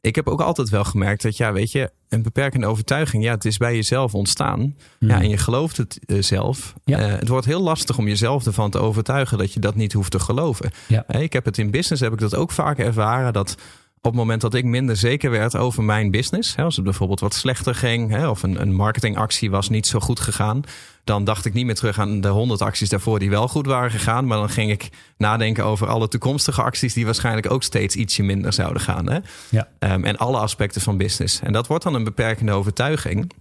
ik 0.01 0.15
heb 0.15 0.27
ook 0.27 0.41
altijd 0.41 0.69
wel 0.69 0.83
gemerkt 0.83 1.21
dat, 1.21 1.37
ja, 1.37 1.53
weet 1.53 1.71
je, 1.71 1.91
een 2.09 2.21
beperkende 2.21 2.67
overtuiging, 2.67 3.23
ja, 3.23 3.33
het 3.33 3.45
is 3.45 3.57
bij 3.57 3.75
jezelf 3.75 4.15
ontstaan. 4.15 4.77
Ja, 4.99 5.21
en 5.21 5.29
je 5.29 5.37
gelooft 5.37 5.77
het 5.77 5.99
eh, 6.05 6.21
zelf. 6.21 6.73
Ja. 6.83 6.99
Eh, 6.99 7.19
het 7.19 7.27
wordt 7.27 7.45
heel 7.45 7.61
lastig 7.61 7.97
om 7.97 8.07
jezelf 8.07 8.45
ervan 8.45 8.69
te 8.69 8.79
overtuigen 8.79 9.37
dat 9.37 9.53
je 9.53 9.59
dat 9.59 9.75
niet 9.75 9.93
hoeft 9.93 10.11
te 10.11 10.19
geloven. 10.19 10.71
Ja. 10.87 11.07
Ik 11.07 11.33
heb 11.33 11.45
het 11.45 11.57
in 11.57 11.71
business, 11.71 12.01
heb 12.01 12.13
ik 12.13 12.19
dat 12.19 12.35
ook 12.35 12.51
vaak 12.51 12.77
ervaren, 12.77 13.33
dat 13.33 13.57
op 14.05 14.11
het 14.11 14.19
moment 14.19 14.41
dat 14.41 14.53
ik 14.53 14.65
minder 14.65 14.95
zeker 14.97 15.31
werd 15.31 15.55
over 15.55 15.83
mijn 15.83 16.11
business, 16.11 16.55
hè, 16.55 16.63
als 16.63 16.75
het 16.75 16.85
bijvoorbeeld 16.85 17.19
wat 17.19 17.33
slechter 17.33 17.75
ging, 17.75 18.09
hè, 18.09 18.27
of 18.27 18.43
een, 18.43 18.61
een 18.61 18.73
marketingactie 18.73 19.51
was 19.51 19.69
niet 19.69 19.87
zo 19.87 19.99
goed 19.99 20.19
gegaan, 20.19 20.63
dan 21.03 21.23
dacht 21.23 21.45
ik 21.45 21.53
niet 21.53 21.65
meer 21.65 21.75
terug 21.75 21.99
aan 21.99 22.21
de 22.21 22.27
honderd 22.27 22.61
acties 22.61 22.89
daarvoor 22.89 23.19
die 23.19 23.29
wel 23.29 23.47
goed 23.47 23.65
waren 23.65 23.91
gegaan. 23.91 24.25
Maar 24.27 24.37
dan 24.37 24.49
ging 24.49 24.71
ik 24.71 24.89
nadenken 25.17 25.65
over 25.65 25.87
alle 25.87 26.07
toekomstige 26.07 26.61
acties 26.61 26.93
die 26.93 27.05
waarschijnlijk 27.05 27.51
ook 27.51 27.63
steeds 27.63 27.95
ietsje 27.95 28.23
minder 28.23 28.53
zouden 28.53 28.81
gaan. 28.81 29.09
Hè? 29.09 29.19
Ja. 29.49 29.67
Um, 29.79 30.03
en 30.03 30.17
alle 30.17 30.37
aspecten 30.37 30.81
van 30.81 30.97
business. 30.97 31.39
En 31.39 31.53
dat 31.53 31.67
wordt 31.67 31.83
dan 31.83 31.93
een 31.93 32.03
beperkende 32.03 32.51
overtuiging. 32.51 33.31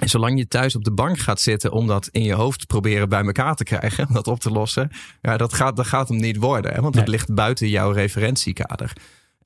En 0.00 0.08
zolang 0.08 0.38
je 0.38 0.48
thuis 0.48 0.76
op 0.76 0.84
de 0.84 0.92
bank 0.92 1.18
gaat 1.18 1.40
zitten 1.40 1.72
om 1.72 1.86
dat 1.86 2.08
in 2.12 2.22
je 2.22 2.34
hoofd 2.34 2.66
proberen 2.66 3.08
bij 3.08 3.24
elkaar 3.24 3.54
te 3.54 3.64
krijgen, 3.64 4.08
om 4.08 4.14
dat 4.20 4.26
op 4.28 4.40
te 4.40 4.50
lossen, 4.50 4.90
ja, 5.22 5.36
dat, 5.36 5.52
gaat, 5.54 5.76
dat 5.76 5.86
gaat 5.86 6.08
hem 6.08 6.18
niet 6.18 6.36
worden. 6.36 6.74
Hè? 6.74 6.80
Want 6.80 6.94
Nee. 6.94 7.02
het 7.02 7.12
ligt 7.12 7.34
buiten 7.34 7.68
jouw 7.68 7.90
referentiekader. 7.90 8.92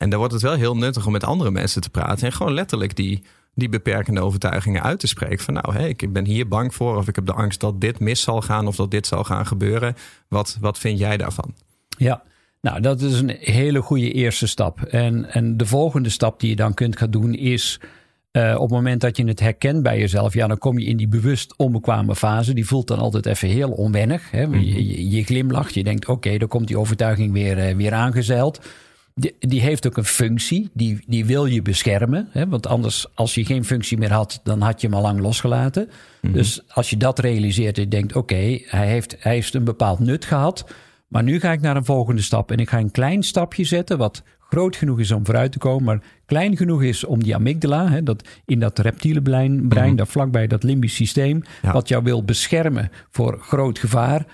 En 0.02 0.10
dan 0.10 0.18
wordt 0.18 0.34
het 0.34 0.42
wel 0.42 0.54
heel 0.54 0.76
nuttig 0.76 1.06
om 1.06 1.12
met 1.12 1.24
andere 1.24 1.50
mensen 1.50 1.80
te 1.80 1.90
praten. 1.90 2.26
En 2.26 2.32
gewoon 2.32 2.52
letterlijk 2.52 2.96
die, 2.96 3.22
die 3.54 3.68
beperkende 3.68 4.20
overtuigingen 4.20 4.82
uit 4.82 5.00
te 5.00 5.06
spreken. 5.06 5.44
Van 5.44 5.54
nou, 5.54 5.74
hé, 5.74 5.86
ik 5.86 6.12
ben 6.12 6.24
hier 6.24 6.48
bang 6.48 6.74
voor. 6.74 6.96
Of 6.96 7.08
ik 7.08 7.14
heb 7.14 7.26
de 7.26 7.32
angst 7.32 7.60
dat 7.60 7.80
dit 7.80 8.00
mis 8.00 8.20
zal 8.20 8.40
gaan. 8.40 8.66
Of 8.66 8.76
dat 8.76 8.90
dit 8.90 9.06
zal 9.06 9.24
gaan 9.24 9.46
gebeuren. 9.46 9.94
Wat, 10.28 10.56
wat 10.60 10.78
vind 10.78 10.98
jij 10.98 11.16
daarvan? 11.16 11.54
Ja, 11.98 12.22
nou 12.60 12.80
dat 12.80 13.00
is 13.00 13.20
een 13.20 13.36
hele 13.40 13.82
goede 13.82 14.12
eerste 14.12 14.46
stap. 14.46 14.82
En, 14.82 15.32
en 15.32 15.56
de 15.56 15.66
volgende 15.66 16.08
stap 16.08 16.40
die 16.40 16.50
je 16.50 16.56
dan 16.56 16.74
kunt 16.74 16.96
gaan 16.96 17.10
doen 17.10 17.34
is... 17.34 17.80
eh, 18.30 18.54
op 18.54 18.60
het 18.60 18.70
moment 18.70 19.00
dat 19.00 19.16
je 19.16 19.24
het 19.24 19.40
herkent 19.40 19.82
bij 19.82 19.98
jezelf... 19.98 20.34
ja, 20.34 20.46
dan 20.46 20.58
kom 20.58 20.78
je 20.78 20.86
in 20.86 20.96
die 20.96 21.08
bewust 21.08 21.54
onbekwame 21.56 22.16
fase. 22.16 22.54
Die 22.54 22.66
voelt 22.66 22.86
dan 22.86 22.98
altijd 22.98 23.26
even 23.26 23.48
heel 23.48 23.70
onwennig. 23.70 24.30
Hè? 24.30 24.42
Je, 24.42 24.86
je, 24.86 25.10
je 25.10 25.24
glimlacht, 25.24 25.74
je 25.74 25.84
denkt... 25.84 26.08
oké, 26.08 26.38
dan 26.38 26.48
komt 26.48 26.66
die 26.66 26.78
overtuiging 26.78 27.32
weer, 27.32 27.58
eh, 27.58 27.76
weer 27.76 27.92
aangezeild. 27.92 28.60
Die, 29.14 29.34
die 29.38 29.60
heeft 29.60 29.86
ook 29.86 29.96
een 29.96 30.04
functie, 30.04 30.70
die, 30.74 31.04
die 31.06 31.24
wil 31.24 31.46
je 31.46 31.62
beschermen. 31.62 32.28
Hè? 32.30 32.48
Want 32.48 32.66
anders, 32.66 33.06
als 33.14 33.34
je 33.34 33.44
geen 33.44 33.64
functie 33.64 33.98
meer 33.98 34.12
had... 34.12 34.40
dan 34.42 34.60
had 34.60 34.80
je 34.80 34.86
hem 34.86 34.96
al 34.96 35.02
lang 35.02 35.20
losgelaten. 35.20 35.88
Dus 36.20 36.62
als 36.68 36.90
je 36.90 36.96
dat 36.96 37.18
realiseert 37.18 37.76
en 37.76 37.82
je 37.82 37.88
denkt... 37.88 38.16
oké, 38.16 38.58
hij, 38.64 38.86
heeft, 38.86 39.16
hij 39.18 39.32
heeft 39.34 39.54
een 39.54 39.64
bepaald 39.64 39.98
nut 39.98 40.24
gehad... 40.24 40.64
Maar 41.12 41.22
nu 41.22 41.40
ga 41.40 41.52
ik 41.52 41.60
naar 41.60 41.76
een 41.76 41.84
volgende 41.84 42.22
stap 42.22 42.50
en 42.50 42.58
ik 42.58 42.68
ga 42.68 42.78
een 42.78 42.90
klein 42.90 43.22
stapje 43.22 43.64
zetten, 43.64 43.98
wat 43.98 44.22
groot 44.38 44.76
genoeg 44.76 45.00
is 45.00 45.10
om 45.10 45.24
vooruit 45.24 45.52
te 45.52 45.58
komen, 45.58 45.84
maar 45.84 46.02
klein 46.26 46.56
genoeg 46.56 46.82
is 46.82 47.04
om 47.04 47.22
die 47.22 47.34
amygdala, 47.34 47.88
hè, 47.88 48.02
dat 48.02 48.28
in 48.46 48.60
dat 48.60 48.78
reptiele 48.78 49.22
brein, 49.22 49.68
brein 49.68 49.96
daar 49.96 50.06
vlakbij 50.06 50.46
dat 50.46 50.62
limbisch 50.62 50.94
systeem, 50.94 51.42
Ja. 51.62 51.72
wat 51.72 51.88
jou 51.88 52.02
wil 52.02 52.24
beschermen 52.24 52.90
voor 53.10 53.38
groot 53.40 53.78
gevaar, 53.78 54.26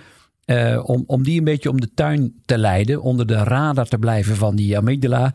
eh, 0.49 0.81
om, 0.83 1.03
om 1.07 1.23
die 1.23 1.37
een 1.37 1.43
beetje 1.43 1.69
om 1.69 1.81
de 1.81 1.93
tuin 1.93 2.33
te 2.45 2.57
leiden, 2.57 3.01
onder 3.01 3.27
de 3.27 3.43
radar 3.43 3.87
te 3.87 3.97
blijven 3.97 4.35
van 4.35 4.55
die 4.55 4.77
amygdala. 4.77 5.33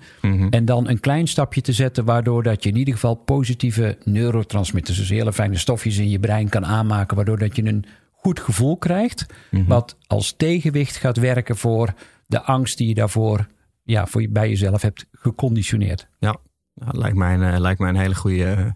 En 0.51 0.65
dan 0.65 0.89
een 0.89 1.01
klein 1.01 1.27
stapje 1.27 1.61
te 1.61 1.73
zetten, 1.73 2.05
waardoor 2.05 2.43
dat 2.43 2.63
je 2.63 2.69
in 2.69 2.77
ieder 2.77 2.95
geval 2.95 3.15
positieve 3.15 3.99
neurotransmitters, 4.05 4.99
dus 4.99 5.09
hele 5.09 5.33
fijne 5.33 5.59
stofjes 5.59 5.99
in 5.99 6.11
je 6.11 6.19
brein 6.19 6.49
kan 6.49 6.67
aanmaken, 6.67 7.17
waardoor 7.17 7.39
dat 7.39 7.57
je 7.57 7.65
een 7.65 7.85
goed 8.13 8.41
gevoel 8.41 8.77
krijgt, 8.77 9.27
wat 9.67 9.97
als 10.07 10.35
tegenwicht 10.37 10.97
gaat 10.97 11.17
werken 11.17 11.57
voor 11.57 11.95
de 12.27 12.43
angst 12.43 12.79
die 12.79 12.89
je 12.89 12.95
daarvoor 12.95 13.47
ja, 13.83 14.07
voor 14.07 14.21
je, 14.21 14.31
bij 14.31 14.49
jezelf 14.49 14.83
hebt 14.83 15.07
geconditioneerd. 15.13 16.09
Ja, 16.19 16.37
nou, 16.75 16.99
lijkt, 16.99 17.17
mij 17.17 17.35
een, 17.35 17.43
eh, 17.43 17.61
lijkt 17.61 17.81
mij 17.81 17.89
een 17.89 17.97
hele 17.97 18.15
goede, 18.15 18.45
eh, 18.45 18.71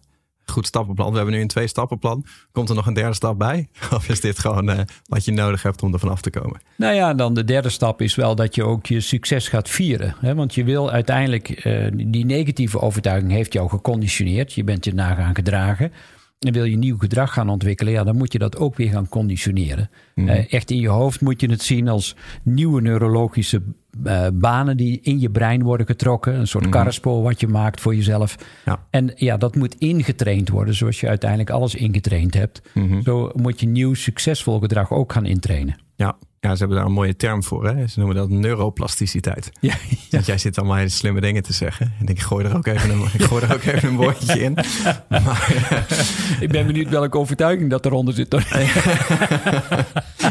goed 0.50 0.66
stappenplan. 0.66 1.10
We 1.10 1.16
hebben 1.16 1.34
nu 1.34 1.40
een 1.40 1.48
twee 1.48 1.66
stappenplan. 1.66 2.24
Komt 2.52 2.68
er 2.68 2.74
nog 2.74 2.86
een 2.86 2.94
derde 2.94 3.14
stap 3.14 3.38
bij? 3.38 3.68
Of 3.96 4.08
is 4.08 4.20
dit 4.20 4.38
gewoon 4.38 4.70
eh, 4.70 4.78
wat 5.06 5.24
je 5.24 5.32
nodig 5.32 5.62
hebt 5.62 5.82
om 5.82 5.92
er 5.92 5.98
vanaf 5.98 6.20
te 6.20 6.30
komen? 6.30 6.60
Nou 6.76 6.94
ja, 6.94 7.14
dan 7.14 7.34
de 7.34 7.44
derde 7.44 7.68
stap 7.68 8.02
is 8.02 8.14
wel 8.14 8.34
dat 8.34 8.54
je 8.54 8.64
ook 8.64 8.86
je 8.86 9.00
succes 9.00 9.48
gaat 9.48 9.68
vieren. 9.68 10.14
Hè? 10.20 10.34
Want 10.34 10.54
je 10.54 10.64
wil 10.64 10.90
uiteindelijk, 10.90 11.50
eh, 11.50 11.86
die 11.92 12.24
negatieve 12.24 12.80
overtuiging 12.80 13.32
heeft 13.32 13.52
jou 13.52 13.68
geconditioneerd. 13.68 14.52
Je 14.52 14.64
bent 14.64 14.84
je 14.84 14.94
na 14.94 15.14
gaan 15.14 15.34
gedragen. 15.34 15.92
En 16.38 16.52
wil 16.52 16.64
je 16.64 16.76
nieuw 16.76 16.98
gedrag 16.98 17.32
gaan 17.32 17.48
ontwikkelen, 17.48 17.92
ja, 17.92 18.04
dan 18.04 18.16
moet 18.16 18.32
je 18.32 18.38
dat 18.38 18.56
ook 18.56 18.76
weer 18.76 18.90
gaan 18.90 19.08
conditioneren. 19.08 19.90
Eh, 20.14 20.52
echt 20.52 20.70
in 20.70 20.80
je 20.80 20.88
hoofd 20.88 21.20
moet 21.20 21.40
je 21.40 21.50
het 21.50 21.62
zien 21.62 21.88
als 21.88 22.16
nieuwe 22.42 22.80
neurologische 22.80 23.62
eh, 24.04 24.26
banen 24.32 24.76
die 24.76 25.00
in 25.02 25.20
je 25.20 25.30
brein 25.30 25.62
worden 25.62 25.86
getrokken. 25.86 26.34
Een 26.34 26.46
soort 26.46 26.68
karrespoor 26.68 27.22
wat 27.22 27.40
je 27.40 27.48
maakt 27.48 27.80
voor 27.80 27.94
jezelf. 27.94 28.36
Ja. 28.64 28.86
En 28.90 29.12
ja, 29.14 29.36
dat 29.36 29.56
moet 29.56 29.74
ingetraind 29.74 30.48
worden, 30.48 30.74
zoals 30.74 31.00
je 31.00 31.08
uiteindelijk 31.08 31.50
alles 31.50 31.74
ingetraind 31.74 32.34
hebt. 32.34 32.62
Zo 33.04 33.30
moet 33.34 33.60
je 33.60 33.66
nieuw 33.66 33.94
succesvol 33.94 34.58
gedrag 34.58 34.92
ook 34.92 35.12
gaan 35.12 35.26
intrainen. 35.26 35.76
Ja. 35.96 36.16
Ja, 36.48 36.52
ze 36.54 36.58
hebben 36.58 36.76
daar 36.76 36.86
een 36.86 36.92
mooie 36.92 37.16
term 37.16 37.42
voor. 37.44 37.66
Hè? 37.66 37.86
Ze 37.86 37.98
noemen 37.98 38.16
dat 38.16 38.28
neuroplasticiteit. 38.28 39.50
Ja, 39.60 39.74
Want 40.10 40.26
jij 40.26 40.38
zit 40.38 40.58
allemaal 40.58 40.76
hele 40.76 40.88
slimme 40.88 41.20
dingen 41.20 41.42
te 41.42 41.52
zeggen. 41.52 41.92
En 42.00 42.06
ik 42.06 42.20
gooi 42.20 42.44
er 42.44 42.56
ook 42.56 42.66
even 42.66 42.90
een, 42.90 43.02
ik 43.12 43.22
gooi 43.22 43.44
er 43.44 43.54
ook 43.54 43.62
even 43.62 43.88
een 43.88 43.96
woordje 43.96 44.40
in. 44.40 44.56
Maar 45.08 45.52
Ik 46.40 46.48
ben 46.48 46.66
benieuwd 46.66 46.88
welke 46.88 47.18
overtuiging 47.18 47.70
dat 47.70 47.86
eronder 47.86 48.14
zit. 48.14 48.34
eh, 48.34 48.68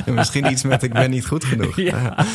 misschien 0.05 0.51
iets 0.51 0.63
met 0.63 0.83
ik 0.83 0.93
ben 0.93 1.09
niet 1.09 1.25
goed 1.27 1.45
genoeg. 1.45 1.75
Ja. 1.75 2.25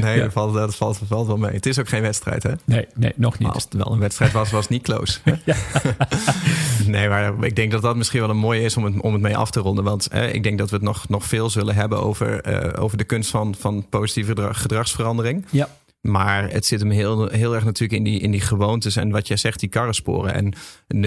Nee, 0.00 0.20
dat, 0.20 0.32
valt, 0.32 0.54
dat 0.54 0.76
valt, 0.76 1.00
valt 1.06 1.26
wel 1.26 1.36
mee. 1.36 1.52
Het 1.52 1.66
is 1.66 1.78
ook 1.78 1.88
geen 1.88 2.02
wedstrijd, 2.02 2.42
hè? 2.42 2.52
Nee, 2.64 2.86
nee, 2.94 3.12
nog 3.16 3.32
Maar 3.38 3.46
niet. 3.46 3.54
als 3.54 3.64
het 3.64 3.72
wel 3.74 3.92
een 3.92 3.98
wedstrijd 3.98 4.32
was, 4.32 4.50
was 4.50 4.60
het 4.60 4.70
niet 4.70 4.82
close. 4.82 5.18
nee, 6.86 7.08
maar 7.08 7.44
ik 7.44 7.56
denk 7.56 7.70
dat 7.72 7.82
dat 7.82 7.96
misschien 7.96 8.20
wel 8.20 8.30
een 8.30 8.36
mooie 8.36 8.62
is 8.62 8.76
om 8.76 8.84
het, 8.84 9.00
om 9.00 9.12
het 9.12 9.22
mee 9.22 9.36
af 9.36 9.50
te 9.50 9.60
ronden. 9.60 9.84
Want 9.84 10.06
eh, 10.08 10.34
ik 10.34 10.42
denk 10.42 10.58
dat 10.58 10.70
we 10.70 10.76
het 10.76 10.84
nog, 10.84 11.08
nog 11.08 11.24
veel 11.24 11.50
zullen 11.50 11.74
hebben 11.74 12.02
over, 12.02 12.40
eh, 12.40 12.82
over 12.82 12.98
de 12.98 13.04
kunst 13.04 13.27
van, 13.28 13.54
van 13.58 13.86
positieve 13.88 14.28
gedrag- 14.30 14.60
gedragsverandering. 14.60 15.44
Ja, 15.50 15.68
Maar 16.00 16.50
het 16.50 16.66
zit 16.66 16.80
hem 16.80 16.90
heel, 16.90 17.26
heel 17.28 17.54
erg 17.54 17.64
natuurlijk 17.64 17.98
in 17.98 18.04
die, 18.04 18.20
in 18.20 18.30
die 18.30 18.40
gewoontes 18.40 18.96
en 18.96 19.10
wat 19.10 19.28
jij 19.28 19.36
zegt, 19.36 19.60
die 19.60 19.68
karrensporen. 19.68 20.34
En 20.34 20.52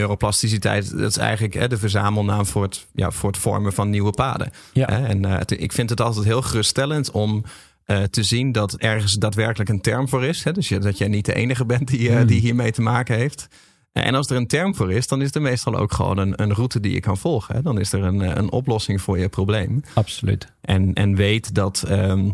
neuroplasticiteit, 0.06 0.98
dat 0.98 1.10
is 1.10 1.18
eigenlijk 1.18 1.54
hè, 1.54 1.68
de 1.68 1.78
verzamelnaam 1.78 2.46
voor 2.46 2.64
het, 2.64 2.86
ja, 2.94 3.12
voor 3.12 3.30
het 3.30 3.40
vormen 3.40 3.74
van 3.74 3.90
nieuwe 3.90 4.12
paden. 4.12 4.52
Ja. 4.74 4.88
En 4.88 5.26
eh, 5.26 5.38
het- 5.38 5.62
ik 5.62 5.72
vind 5.72 5.90
het 5.90 6.02
altijd 6.02 6.26
heel 6.26 6.42
geruststellend 6.42 7.12
om 7.12 7.44
eh, 7.86 8.04
te 8.04 8.24
zien 8.24 8.52
dat 8.52 8.74
ergens 8.74 9.14
daadwerkelijk 9.14 9.70
een 9.70 9.82
term 9.82 10.10
voor 10.10 10.24
is. 10.26 10.44
Hè? 10.44 10.52
Dus 10.52 10.70
je, 10.70 10.80
dat 10.80 10.98
jij 10.98 11.08
niet 11.08 11.26
de 11.26 11.34
enige 11.34 11.66
bent 11.66 11.88
die, 11.88 12.10
eh, 12.10 12.28
die 12.28 12.40
hiermee 12.40 12.72
te 12.72 12.82
maken 12.82 13.16
heeft. 13.16 13.48
En 13.92 14.16
als 14.16 14.30
er 14.30 14.36
een 14.36 14.48
term 14.48 14.76
voor 14.76 14.92
is, 14.92 15.08
dan 15.08 15.22
is 15.22 15.36
er 15.36 15.42
meestal 15.42 15.76
ook 15.76 15.92
gewoon 15.92 16.18
een, 16.18 16.42
een 16.42 16.54
route 16.54 16.80
die 16.80 16.94
je 16.94 17.00
kan 17.00 17.18
volgen. 17.18 17.64
Dan 17.64 17.80
is 17.80 17.94
er 17.94 18.04
een, 18.04 18.22
eh, 18.22 18.36
een 18.36 18.52
oplossing 18.52 19.02
voor 19.02 19.20
je 19.20 19.30
probleem. 19.30 19.84
absoluut. 19.94 20.54
En, 20.62 20.94
en 20.94 21.16
weet 21.16 21.56
dat, 21.56 21.84
ehm, 21.88 22.30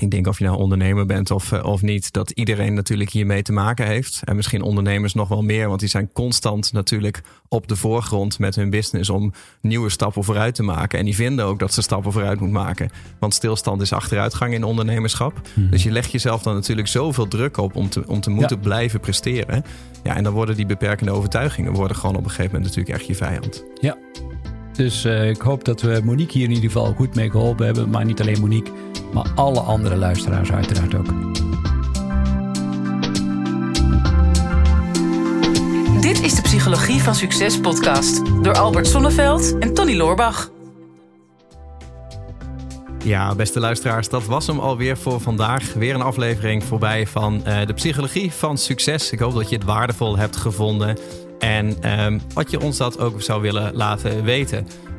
ik 0.00 0.10
denk 0.10 0.26
of 0.26 0.38
je 0.38 0.44
nou 0.44 0.56
ondernemer 0.56 1.06
bent 1.06 1.30
of, 1.30 1.52
eh, 1.52 1.64
of 1.64 1.82
niet, 1.82 2.12
dat 2.12 2.30
iedereen 2.30 2.74
natuurlijk 2.74 3.10
hiermee 3.10 3.42
te 3.42 3.52
maken 3.52 3.86
heeft. 3.86 4.20
En 4.24 4.36
misschien 4.36 4.62
ondernemers 4.62 5.14
nog 5.14 5.28
wel 5.28 5.42
meer, 5.42 5.68
want 5.68 5.80
die 5.80 5.88
zijn 5.88 6.12
constant 6.12 6.72
natuurlijk 6.72 7.22
op 7.48 7.68
de 7.68 7.76
voorgrond 7.76 8.38
met 8.38 8.54
hun 8.54 8.70
business 8.70 9.10
om 9.10 9.32
nieuwe 9.60 9.90
stappen 9.90 10.24
vooruit 10.24 10.54
te 10.54 10.62
maken. 10.62 10.98
En 10.98 11.04
die 11.04 11.14
vinden 11.14 11.44
ook 11.44 11.58
dat 11.58 11.72
ze 11.72 11.82
stappen 11.82 12.12
vooruit 12.12 12.40
moeten 12.40 12.60
maken. 12.62 12.90
Want 13.18 13.34
stilstand 13.34 13.80
is 13.80 13.92
achteruitgang 13.92 14.54
in 14.54 14.64
ondernemerschap. 14.64 15.40
Dus 15.54 15.82
je 15.82 15.90
legt 15.90 16.10
jezelf 16.10 16.42
dan 16.42 16.54
natuurlijk 16.54 16.88
zoveel 16.88 17.28
druk 17.28 17.56
op 17.56 17.76
om 17.76 17.88
te, 17.88 18.04
om 18.06 18.20
te 18.20 18.30
moeten 18.30 18.60
blijven 18.60 19.00
presteren. 19.00 19.64
Ja, 20.02 20.16
en 20.16 20.24
dan 20.24 20.32
worden 20.32 20.56
die 20.56 20.66
beperkende 20.66 21.12
overtuigingen 21.12 21.72
worden 21.72 21.96
gewoon 21.96 22.16
op 22.16 22.24
een 22.24 22.30
gegeven 22.30 22.52
moment 22.52 22.76
natuurlijk 22.76 22.98
echt 22.98 23.06
je 23.06 23.14
vijand. 23.14 23.64
Ja. 23.80 23.96
Dus 24.72 25.04
eh, 25.04 25.28
ik 25.28 25.40
hoop 25.40 25.64
dat 25.64 25.80
we 25.80 26.00
Monique 26.04 26.32
hier 26.32 26.44
in 26.44 26.54
ieder 26.54 26.70
geval 26.70 26.92
goed 26.92 27.14
mee 27.14 27.30
geholpen 27.30 27.64
hebben. 27.66 27.90
Maar 27.90 28.04
niet 28.04 28.20
alleen 28.20 28.40
Monique, 28.40 28.72
maar 29.12 29.26
alle 29.34 29.60
andere 29.60 29.96
luisteraars 29.96 30.52
uiteraard 30.52 30.94
ook. 30.94 31.06
Dit 36.00 36.22
is 36.22 36.34
de 36.34 36.42
Psychologie 36.42 37.02
van 37.02 37.14
Succes 37.14 37.60
podcast 37.60 38.22
door 38.42 38.54
Albert 38.54 38.86
Sonneveld 38.86 39.58
en 39.58 39.74
Tony 39.74 39.96
Loorbach. 39.96 40.50
Ja, 43.04 43.34
beste 43.34 43.60
luisteraars, 43.60 44.08
dat 44.08 44.24
was 44.24 44.46
hem 44.46 44.58
alweer 44.58 44.96
voor 44.96 45.20
vandaag. 45.20 45.72
Weer 45.72 45.94
een 45.94 46.02
aflevering 46.02 46.64
voorbij 46.64 47.06
van 47.06 47.44
eh, 47.44 47.66
de 47.66 47.72
psychologie 47.72 48.32
van 48.32 48.58
succes. 48.58 49.10
Ik 49.10 49.18
hoop 49.18 49.34
dat 49.34 49.48
je 49.48 49.56
het 49.56 49.64
waardevol 49.64 50.16
hebt 50.16 50.36
gevonden. 50.36 50.98
En 51.38 51.82
ehm, 51.82 52.18
wat 52.34 52.50
je 52.50 52.60
ons 52.60 52.76
dat 52.76 52.98
ook 52.98 53.22
zou 53.22 53.42
willen 53.42 53.74
laten 53.74 54.24
weten. 54.24 54.66